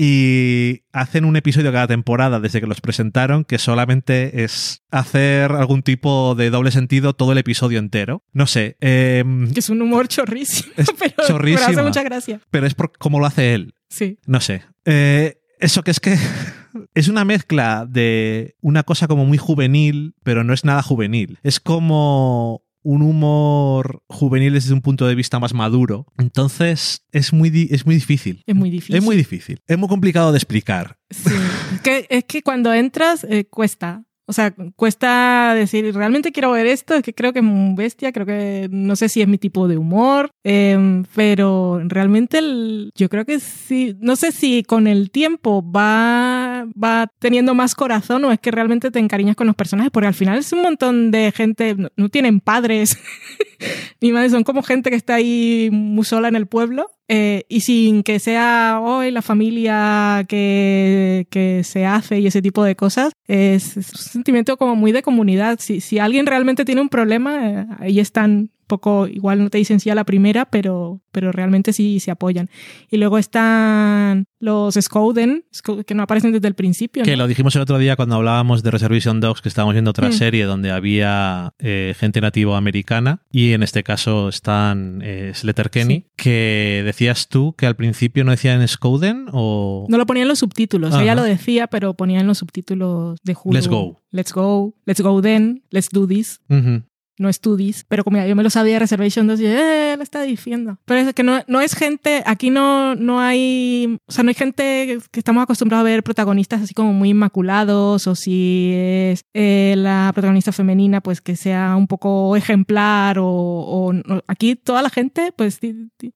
Y 0.00 0.84
hacen 0.92 1.24
un 1.24 1.34
episodio 1.34 1.72
cada 1.72 1.88
temporada 1.88 2.38
desde 2.38 2.60
que 2.60 2.68
los 2.68 2.80
presentaron 2.80 3.44
que 3.44 3.58
solamente 3.58 4.44
es 4.44 4.84
hacer 4.92 5.50
algún 5.50 5.82
tipo 5.82 6.36
de 6.36 6.50
doble 6.50 6.70
sentido 6.70 7.14
todo 7.14 7.32
el 7.32 7.38
episodio 7.38 7.80
entero. 7.80 8.22
No 8.32 8.46
sé, 8.46 8.76
em, 8.80 9.50
es 9.56 9.68
un 9.70 9.82
humor 9.82 10.06
chorrísimo. 10.06 10.72
Es 10.76 10.86
pero, 10.98 11.14
pero 11.16 11.28
chorrísima. 11.28 11.66
hace 11.66 11.82
mucha 11.82 12.04
gracia. 12.04 12.40
pero 12.50 12.68
es 12.68 12.76
por 12.76 12.92
cómo 12.96 13.18
lo 13.18 13.26
hace 13.26 13.54
él. 13.54 13.74
Sí. 13.88 14.20
No 14.24 14.40
sé. 14.40 14.62
Eh, 14.84 15.40
eso 15.58 15.82
que 15.82 15.90
es 15.90 15.98
que 15.98 16.16
es 16.94 17.08
una 17.08 17.24
mezcla 17.24 17.84
de 17.84 18.54
una 18.60 18.84
cosa 18.84 19.08
como 19.08 19.26
muy 19.26 19.36
juvenil, 19.38 20.14
pero 20.22 20.44
no 20.44 20.54
es 20.54 20.64
nada 20.64 20.80
juvenil. 20.80 21.40
Es 21.42 21.58
como 21.58 22.62
un 22.82 23.02
humor 23.02 24.02
juvenil 24.08 24.54
desde 24.54 24.72
un 24.72 24.80
punto 24.80 25.06
de 25.06 25.14
vista 25.14 25.38
más 25.38 25.54
maduro. 25.54 26.06
Entonces 26.18 27.04
es 27.12 27.32
muy, 27.32 27.68
es 27.70 27.86
muy 27.86 27.96
difícil. 27.96 28.42
Es 28.46 28.54
muy 28.54 28.70
difícil. 28.70 28.96
Es 28.96 29.04
muy 29.04 29.16
difícil. 29.16 29.62
Es 29.66 29.78
muy 29.78 29.88
complicado 29.88 30.32
de 30.32 30.38
explicar. 30.38 30.98
Sí. 31.10 31.34
Es 31.74 31.80
que, 31.80 32.06
es 32.08 32.24
que 32.24 32.42
cuando 32.42 32.72
entras 32.72 33.24
eh, 33.24 33.46
cuesta. 33.46 34.04
O 34.28 34.34
sea, 34.34 34.54
cuesta 34.76 35.54
decir, 35.54 35.94
realmente 35.94 36.32
quiero 36.32 36.52
ver 36.52 36.66
esto, 36.66 36.94
es 36.94 37.02
que 37.02 37.14
creo 37.14 37.32
que 37.32 37.38
es 37.38 37.44
muy 37.44 37.74
bestia, 37.74 38.12
creo 38.12 38.26
que 38.26 38.68
no 38.70 38.94
sé 38.94 39.08
si 39.08 39.22
es 39.22 39.26
mi 39.26 39.38
tipo 39.38 39.68
de 39.68 39.78
humor, 39.78 40.30
eh, 40.44 41.02
pero 41.14 41.80
realmente 41.84 42.38
yo 42.94 43.08
creo 43.08 43.24
que 43.24 43.40
sí, 43.40 43.96
no 44.00 44.16
sé 44.16 44.32
si 44.32 44.64
con 44.64 44.86
el 44.86 45.10
tiempo 45.10 45.64
va, 45.72 46.66
va 46.72 47.10
teniendo 47.18 47.54
más 47.54 47.74
corazón 47.74 48.22
o 48.26 48.30
es 48.30 48.38
que 48.38 48.50
realmente 48.50 48.90
te 48.90 48.98
encariñas 48.98 49.34
con 49.34 49.46
los 49.46 49.56
personajes, 49.56 49.90
porque 49.90 50.08
al 50.08 50.14
final 50.14 50.36
es 50.36 50.52
un 50.52 50.60
montón 50.60 51.10
de 51.10 51.32
gente, 51.32 51.74
no, 51.74 51.88
no 51.96 52.10
tienen 52.10 52.40
padres, 52.40 52.98
ni 54.02 54.12
madres, 54.12 54.32
son 54.32 54.44
como 54.44 54.62
gente 54.62 54.90
que 54.90 54.96
está 54.96 55.14
ahí 55.14 55.70
muy 55.72 56.04
sola 56.04 56.28
en 56.28 56.36
el 56.36 56.46
pueblo. 56.46 56.90
Eh, 57.08 57.44
y 57.48 57.60
sin 57.60 58.02
que 58.02 58.18
sea 58.18 58.80
hoy 58.82 59.10
la 59.10 59.22
familia 59.22 60.26
que, 60.28 61.26
que 61.30 61.64
se 61.64 61.86
hace 61.86 62.20
y 62.20 62.26
ese 62.26 62.42
tipo 62.42 62.62
de 62.62 62.76
cosas, 62.76 63.12
es, 63.26 63.76
un 63.76 63.82
sentimiento 63.82 64.58
como 64.58 64.76
muy 64.76 64.92
de 64.92 65.02
comunidad. 65.02 65.58
Si, 65.58 65.80
si 65.80 65.98
alguien 65.98 66.26
realmente 66.26 66.66
tiene 66.66 66.82
un 66.82 66.90
problema, 66.90 67.48
eh, 67.48 67.66
ahí 67.80 68.00
están 68.00 68.50
poco, 68.68 69.08
igual 69.08 69.42
no 69.42 69.50
te 69.50 69.58
dicen 69.58 69.80
sí 69.80 69.90
a 69.90 69.94
la 69.96 70.04
primera, 70.04 70.44
pero, 70.44 71.00
pero 71.10 71.32
realmente 71.32 71.72
sí 71.72 71.98
se 71.98 72.12
apoyan. 72.12 72.48
Y 72.90 72.98
luego 72.98 73.18
están 73.18 74.26
los 74.40 74.74
Scouden, 74.80 75.44
Sco- 75.52 75.84
que 75.84 75.94
no 75.94 76.04
aparecen 76.04 76.32
desde 76.32 76.46
el 76.46 76.54
principio. 76.54 77.02
Que 77.02 77.12
¿no? 77.12 77.24
lo 77.24 77.26
dijimos 77.26 77.56
el 77.56 77.62
otro 77.62 77.78
día 77.78 77.96
cuando 77.96 78.14
hablábamos 78.16 78.62
de 78.62 78.70
Reservation 78.70 79.20
Dogs, 79.20 79.40
que 79.40 79.48
estábamos 79.48 79.74
viendo 79.74 79.90
otra 79.90 80.08
Mm. 80.08 80.12
serie 80.12 80.44
donde 80.44 80.70
había 80.70 81.54
eh, 81.58 81.94
gente 81.98 82.20
nativo 82.20 82.54
americana, 82.54 83.22
y 83.32 83.52
en 83.52 83.62
este 83.64 83.82
caso 83.82 84.28
están 84.28 85.00
eh, 85.02 85.32
Letterkenny, 85.42 85.94
Sí. 85.94 86.06
que 86.16 86.82
decías 86.84 87.28
tú 87.28 87.54
que 87.56 87.66
al 87.66 87.74
principio 87.74 88.22
no 88.24 88.30
decían 88.30 88.66
Scouden 88.68 89.26
o... 89.32 89.86
No 89.88 89.96
lo 89.98 90.06
ponía 90.06 90.22
en 90.22 90.28
los 90.28 90.38
subtítulos, 90.38 90.92
Ajá. 90.94 91.02
ella 91.02 91.14
lo 91.14 91.22
decía, 91.24 91.66
pero 91.66 91.94
ponía 91.94 92.20
en 92.20 92.26
los 92.26 92.38
subtítulos 92.38 93.18
de 93.24 93.34
Hulu. 93.42 93.54
Let's 93.54 93.68
go. 93.68 93.96
Let's 94.10 94.32
go, 94.32 94.74
let's 94.86 95.00
go 95.02 95.20
then, 95.20 95.62
let's 95.70 95.88
do 95.90 96.06
this. 96.06 96.40
Ujú. 96.48 96.82
No 97.18 97.28
es 97.28 97.40
Tudis, 97.40 97.84
pero 97.88 98.04
como 98.04 98.16
ya 98.16 98.26
yo 98.26 98.36
me 98.36 98.42
lo 98.42 98.50
sabía 98.50 98.78
Reservation 98.78 99.26
2, 99.26 99.40
yo, 99.40 99.48
eh, 99.48 99.94
lo 99.96 100.02
está 100.02 100.22
diciendo. 100.22 100.78
Pero 100.84 101.00
es 101.00 101.14
que 101.14 101.22
no, 101.22 101.42
no 101.46 101.60
es 101.60 101.74
gente, 101.74 102.22
aquí 102.26 102.50
no, 102.50 102.94
no 102.94 103.20
hay, 103.20 103.98
o 104.06 104.12
sea, 104.12 104.24
no 104.24 104.28
hay 104.28 104.34
gente 104.34 104.98
que 105.10 105.20
estamos 105.20 105.42
acostumbrados 105.42 105.82
a 105.82 105.90
ver 105.90 106.02
protagonistas 106.02 106.62
así 106.62 106.74
como 106.74 106.92
muy 106.92 107.10
inmaculados, 107.10 108.06
o 108.06 108.14
si 108.14 108.72
es 108.74 109.24
eh, 109.34 109.74
la 109.76 110.10
protagonista 110.14 110.52
femenina, 110.52 111.00
pues 111.00 111.20
que 111.20 111.36
sea 111.36 111.76
un 111.76 111.86
poco 111.86 112.36
ejemplar, 112.36 113.18
o, 113.18 113.26
o 113.26 113.92
no. 113.92 114.22
aquí 114.26 114.56
toda 114.56 114.82
la 114.82 114.90
gente, 114.90 115.32
pues 115.36 115.60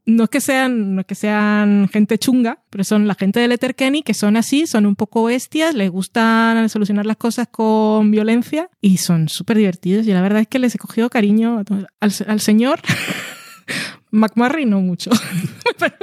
no 0.06 0.24
es 0.24 0.30
que 0.30 0.40
sean, 0.40 0.94
no 0.94 1.00
es 1.00 1.06
que 1.06 1.14
sean 1.14 1.88
gente 1.88 2.18
chunga, 2.18 2.62
pero 2.70 2.84
son 2.84 3.06
la 3.06 3.14
gente 3.14 3.40
de 3.40 3.48
Letterkenny 3.48 4.02
que 4.02 4.14
son 4.14 4.36
así, 4.36 4.66
son 4.66 4.86
un 4.86 4.96
poco 4.96 5.24
bestias, 5.24 5.74
les 5.74 5.90
gustan 5.90 6.68
solucionar 6.68 7.06
las 7.06 7.16
cosas 7.16 7.48
con 7.50 8.10
violencia 8.10 8.70
y 8.80 8.96
son 8.96 9.28
súper 9.28 9.58
divertidos. 9.58 10.06
Y 10.06 10.12
la 10.12 10.22
verdad 10.22 10.40
es 10.40 10.48
que 10.48 10.58
les 10.58 10.74
he 10.74 10.78
cariño 11.10 11.62
al, 12.00 12.12
al 12.26 12.40
señor. 12.40 12.80
McMurray 14.12 14.66
no 14.66 14.80
mucho. 14.80 15.10
pero, 15.78 15.94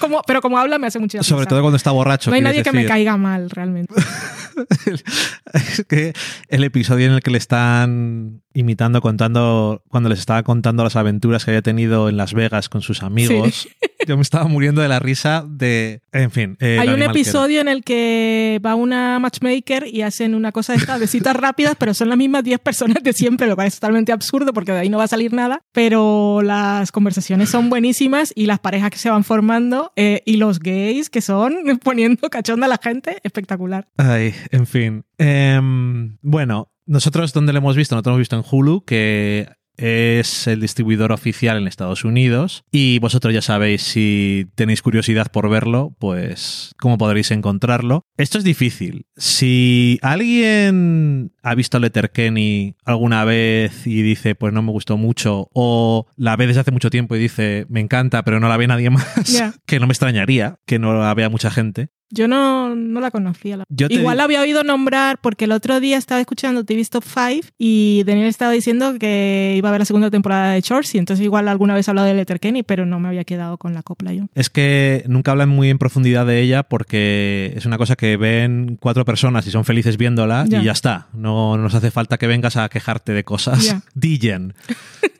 como, 0.00 0.22
pero 0.26 0.42
como 0.42 0.58
habla 0.58 0.78
me 0.78 0.88
hace 0.88 0.98
mucha 0.98 1.22
Sobre 1.22 1.46
todo 1.46 1.60
cuando 1.60 1.76
está 1.76 1.92
borracho. 1.92 2.30
No 2.30 2.34
hay 2.34 2.42
nadie 2.42 2.62
que 2.62 2.72
me 2.72 2.84
caiga 2.84 3.16
mal, 3.16 3.50
realmente. 3.50 3.94
es 5.54 5.84
que 5.88 6.12
el 6.48 6.64
episodio 6.64 7.06
en 7.06 7.12
el 7.12 7.20
que 7.20 7.30
le 7.30 7.38
están 7.38 8.41
imitando, 8.54 9.00
contando, 9.00 9.82
cuando 9.88 10.08
les 10.08 10.18
estaba 10.18 10.42
contando 10.42 10.84
las 10.84 10.96
aventuras 10.96 11.44
que 11.44 11.50
había 11.52 11.62
tenido 11.62 12.08
en 12.08 12.16
Las 12.16 12.34
Vegas 12.34 12.68
con 12.68 12.82
sus 12.82 13.02
amigos, 13.02 13.68
yo 14.06 14.16
me 14.16 14.22
estaba 14.22 14.44
muriendo 14.46 14.82
de 14.82 14.88
la 14.88 14.98
risa 14.98 15.44
de... 15.48 16.00
En 16.12 16.30
fin. 16.30 16.56
eh, 16.60 16.78
Hay 16.80 16.88
un 16.88 17.02
episodio 17.02 17.60
en 17.60 17.68
el 17.68 17.84
que 17.84 18.60
va 18.64 18.74
una 18.74 19.18
matchmaker 19.18 19.86
y 19.86 20.02
hacen 20.02 20.34
una 20.34 20.52
cosa 20.52 20.72
de 20.72 20.78
estas 20.78 21.00
de 21.00 21.06
citas 21.06 21.36
rápidas, 21.36 21.74
pero 21.78 21.94
son 21.94 22.08
las 22.08 22.18
mismas 22.18 22.44
10 22.44 22.60
personas 22.60 23.02
de 23.02 23.12
siempre, 23.12 23.46
lo 23.46 23.54
cual 23.54 23.68
es 23.68 23.74
totalmente 23.74 24.12
absurdo 24.12 24.52
porque 24.52 24.72
de 24.72 24.80
ahí 24.80 24.88
no 24.88 24.98
va 24.98 25.04
a 25.04 25.08
salir 25.08 25.32
nada, 25.32 25.62
pero 25.72 26.40
las 26.42 26.92
conversaciones 26.92 27.48
son 27.48 27.70
buenísimas 27.70 28.32
y 28.34 28.46
las 28.46 28.58
parejas 28.58 28.90
que 28.90 28.98
se 28.98 29.10
van 29.10 29.24
formando 29.24 29.92
eh, 29.96 30.22
y 30.26 30.36
los 30.36 30.58
gays 30.58 31.10
que 31.10 31.20
son 31.20 31.54
poniendo 31.82 32.28
cachonda 32.28 32.66
a 32.66 32.68
la 32.68 32.78
gente, 32.82 33.18
espectacular. 33.22 33.88
Ay, 33.96 34.34
en 34.50 34.66
fin. 34.66 35.04
Em, 35.22 36.18
bueno, 36.20 36.72
nosotros 36.84 37.32
donde 37.32 37.52
lo 37.52 37.58
hemos 37.58 37.76
visto, 37.76 37.94
nosotros 37.94 38.12
lo 38.12 38.16
hemos 38.16 38.22
visto 38.22 38.36
en 38.36 38.44
Hulu, 38.50 38.84
que 38.84 39.48
es 39.76 40.46
el 40.48 40.60
distribuidor 40.60 41.12
oficial 41.12 41.56
en 41.56 41.66
Estados 41.68 42.04
Unidos. 42.04 42.64
Y 42.70 42.98
vosotros 42.98 43.32
ya 43.32 43.40
sabéis, 43.40 43.82
si 43.82 44.46
tenéis 44.56 44.82
curiosidad 44.82 45.30
por 45.30 45.48
verlo, 45.48 45.94
pues 45.98 46.72
cómo 46.78 46.98
podréis 46.98 47.30
encontrarlo. 47.30 48.02
Esto 48.16 48.38
es 48.38 48.44
difícil. 48.44 49.06
Si 49.16 49.98
alguien 50.02 51.32
ha 51.42 51.54
visto 51.54 51.78
Letterkenny 51.78 52.76
alguna 52.84 53.24
vez 53.24 53.86
y 53.86 54.02
dice, 54.02 54.34
pues 54.34 54.52
no 54.52 54.62
me 54.62 54.72
gustó 54.72 54.96
mucho, 54.96 55.48
o 55.54 56.06
la 56.16 56.36
ve 56.36 56.48
desde 56.48 56.60
hace 56.60 56.72
mucho 56.72 56.90
tiempo 56.90 57.16
y 57.16 57.20
dice, 57.20 57.66
me 57.68 57.80
encanta, 57.80 58.24
pero 58.24 58.40
no 58.40 58.48
la 58.48 58.56
ve 58.56 58.66
nadie 58.66 58.90
más, 58.90 59.54
que 59.66 59.78
no 59.78 59.86
me 59.86 59.92
extrañaría 59.92 60.56
que 60.66 60.78
no 60.78 60.94
la 60.94 61.14
vea 61.14 61.28
mucha 61.28 61.50
gente. 61.50 61.90
Yo 62.14 62.28
no, 62.28 62.74
no 62.76 63.00
la 63.00 63.10
conocía. 63.10 63.56
la- 63.56 63.64
Yo 63.70 63.86
Igual 63.88 64.18
la 64.18 64.24
había 64.24 64.42
oído 64.42 64.62
nombrar 64.64 65.18
porque 65.20 65.46
el 65.46 65.52
otro 65.52 65.80
día 65.80 65.96
estaba 65.96 66.20
escuchando 66.20 66.62
TV 66.64 66.84
Top 66.84 67.04
5 67.04 67.48
y 67.58 68.02
Daniel 68.04 68.26
estaba 68.28 68.52
diciendo 68.52 68.98
que 69.00 69.54
iba 69.56 69.68
a 69.68 69.70
haber 69.70 69.80
la 69.80 69.84
segunda 69.86 70.10
temporada 70.10 70.52
de 70.52 70.60
Chorsi. 70.62 70.98
Entonces 70.98 71.24
igual 71.24 71.48
alguna 71.48 71.74
vez 71.74 71.88
he 71.88 71.90
hablado 71.90 72.06
de 72.08 72.14
Letterkenny, 72.14 72.62
pero 72.62 72.84
no 72.84 73.00
me 73.00 73.08
había 73.08 73.24
quedado 73.24 73.56
con 73.56 73.72
la 73.72 73.82
copla 73.82 74.12
yo. 74.12 74.26
Es 74.34 74.50
que 74.50 75.04
nunca 75.08 75.30
hablan 75.30 75.48
muy 75.48 75.70
en 75.70 75.78
profundidad 75.78 76.26
de 76.26 76.40
ella 76.42 76.64
porque 76.64 77.54
es 77.56 77.64
una 77.64 77.78
cosa 77.78 77.96
que 77.96 78.16
ven 78.18 78.76
cuatro 78.78 79.04
personas 79.06 79.46
y 79.46 79.50
son 79.50 79.64
felices 79.64 79.96
viéndola 79.96 80.44
y 80.46 80.62
ya 80.62 80.72
está. 80.72 81.08
No 81.14 81.56
nos 81.56 81.74
hace 81.74 81.90
falta 81.90 82.18
que 82.18 82.26
vengas 82.26 82.56
a 82.58 82.68
quejarte 82.68 83.12
de 83.12 83.24
cosas. 83.24 83.64
Ya. 83.64 83.82
Dijen. 83.94 84.54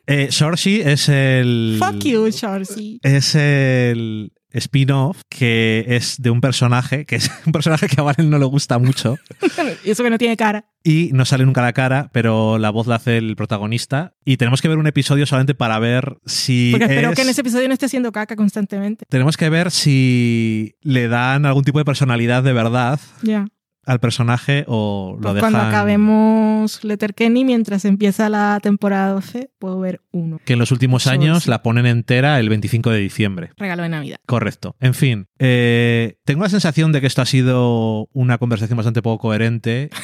Eh, 0.07 0.29
es 0.31 1.09
el. 1.09 1.77
Fuck 1.79 2.05
you, 2.05 2.31
Chorsi. 2.31 2.99
Es 3.03 3.35
el 3.35 4.33
spin-off 4.53 5.23
que 5.29 5.85
es 5.88 6.21
de 6.21 6.31
un 6.31 6.41
personaje, 6.41 7.05
que 7.07 7.17
es 7.17 7.31
un 7.47 7.53
personaje 7.53 7.87
que 7.88 8.01
a 8.01 8.05
Valen 8.05 8.31
no 8.31 8.38
le 8.38 8.45
gusta 8.47 8.79
mucho 8.79 9.17
y 9.85 9.91
eso 9.91 10.03
que 10.05 10.11
no 10.11 10.19
tiene 10.19 10.37
cara. 10.37 10.67
y 10.85 11.11
no 11.12 11.25
sale 11.25 11.45
nunca 11.45 11.62
la 11.62 11.73
cara, 11.73 12.11
pero 12.12 12.59
la 12.59 12.71
voz 12.71 12.87
la 12.87 12.97
hace 12.97 13.19
el 13.19 13.37
protagonista. 13.37 14.15
Y 14.25 14.37
tenemos 14.37 14.62
que 14.62 14.69
ver 14.69 14.79
un 14.79 14.87
episodio 14.87 15.27
solamente 15.27 15.55
para 15.55 15.79
ver 15.79 16.19
si. 16.27 16.71
Porque 16.73 16.85
espero 16.87 17.11
es- 17.11 17.17
que 17.17 17.23
en 17.23 17.29
ese 17.29 17.41
episodio 17.41 17.69
no 17.69 17.75
esté 17.75 17.87
haciendo 17.87 18.12
caca 18.12 18.37
constantemente. 18.37 19.05
Tenemos 19.09 19.37
que 19.37 19.49
ver 19.49 19.71
si 19.71 20.75
le 20.83 21.09
dan 21.09 21.47
algún 21.47 21.65
tipo 21.65 21.79
de 21.79 21.85
personalidad 21.85 22.43
de 22.43 22.53
verdad 22.53 23.01
Ya. 23.23 23.47
Al 23.85 24.01
personaje 24.01 24.64
o 24.68 25.14
lo 25.16 25.21
Pues 25.23 25.35
dejan. 25.35 25.53
Cuando 25.53 25.68
acabemos 25.68 26.85
Letterkenny, 26.85 27.45
mientras 27.45 27.85
empieza 27.85 28.29
la 28.29 28.61
temporada 28.62 29.12
12, 29.12 29.51
puedo 29.59 29.81
ver 29.81 30.01
uno. 30.12 30.40
Que 30.45 30.53
en 30.55 30.59
los 30.59 30.73
últimos 30.73 31.07
años 31.07 31.45
sí. 31.45 31.51
la 31.51 31.62
ponen 31.62 31.87
entera 31.87 32.38
el 32.38 32.49
25 32.49 32.90
de 32.90 32.99
diciembre. 32.99 33.51
Regalo 33.57 33.83
de 33.83 33.88
Navidad. 33.88 34.18
Correcto. 34.27 34.77
En 34.81 34.95
fin, 34.95 35.29
eh, 35.38 36.18
tengo 36.25 36.42
la 36.42 36.49
sensación 36.49 36.92
de 36.92 37.01
que 37.01 37.07
esto 37.07 37.23
ha 37.23 37.27
sido 37.27 38.09
una 38.12 38.38
conversación 38.38 38.77
bastante 38.77 39.03
poco 39.03 39.18
coherente. 39.18 39.90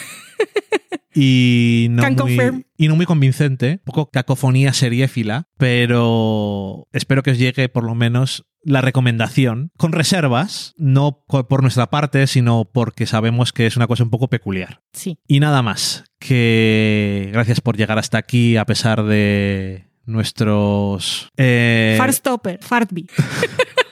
Y 1.21 1.89
no, 1.91 2.03
Can 2.03 2.13
muy, 2.13 2.37
confirm. 2.37 2.63
y 2.77 2.87
no 2.87 2.95
muy 2.95 3.05
convincente, 3.05 3.81
un 3.81 3.85
poco 3.85 4.11
cacofonía 4.11 4.73
seriéfila, 4.73 5.49
pero 5.57 6.87
espero 6.93 7.25
que 7.25 7.33
os 7.33 7.39
llegue 7.39 7.69
por 7.69 7.83
lo 7.83 7.97
menos 7.97 8.47
la 8.69 8.81
recomendación, 8.81 9.73
con 9.77 9.93
reservas, 9.93 10.75
no 10.77 11.25
por 11.27 11.63
nuestra 11.63 11.89
parte, 11.91 12.27
sino 12.27 12.67
porque 12.73 13.07
sabemos 13.07 13.53
que 13.53 13.67
es 13.67 13.77
una 13.77 13.87
cosa 13.87 14.05
un 14.05 14.11
poco 14.11 14.29
peculiar. 14.29 14.83
Sí. 14.93 15.19
Y 15.27 15.41
nada 15.41 15.63
más, 15.63 16.05
que 16.19 17.31
gracias 17.33 17.61
por 17.61 17.77
llegar 17.77 17.99
hasta 17.99 18.19
aquí 18.19 18.57
a 18.57 18.65
pesar 18.67 19.05
de 19.05 19.89
nuestros... 20.05 21.31
eh, 21.37 21.95
Fartstopper, 21.99 22.61
Fartby. 22.63 23.09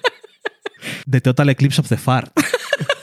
de 1.07 1.21
Total 1.21 1.49
Eclipse 1.49 1.81
of 1.81 1.89
the 1.89 1.97
Fart. 1.97 2.33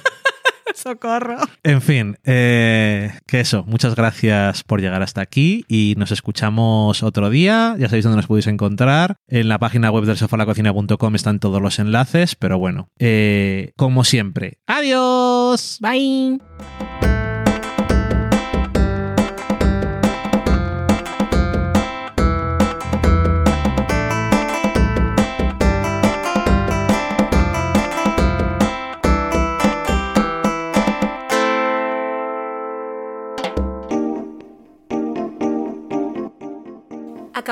Socorro. 0.83 1.37
En 1.63 1.81
fin, 1.81 2.17
eh, 2.25 3.13
que 3.25 3.39
eso, 3.39 3.63
muchas 3.65 3.95
gracias 3.95 4.63
por 4.63 4.81
llegar 4.81 5.01
hasta 5.01 5.21
aquí 5.21 5.63
y 5.69 5.95
nos 5.97 6.11
escuchamos 6.11 7.03
otro 7.03 7.29
día. 7.29 7.75
Ya 7.79 7.87
sabéis 7.87 8.03
dónde 8.03 8.17
nos 8.17 8.27
podéis 8.27 8.47
encontrar. 8.47 9.15
En 9.27 9.47
la 9.47 9.59
página 9.59 9.91
web 9.91 10.03
del 10.03 10.17
sofalacocina.com 10.17 11.15
están 11.15 11.39
todos 11.39 11.61
los 11.61 11.79
enlaces, 11.79 12.35
pero 12.35 12.59
bueno, 12.59 12.89
eh, 12.99 13.71
como 13.77 14.03
siempre. 14.03 14.59
¡Adiós! 14.67 15.79
Bye. 15.81 17.22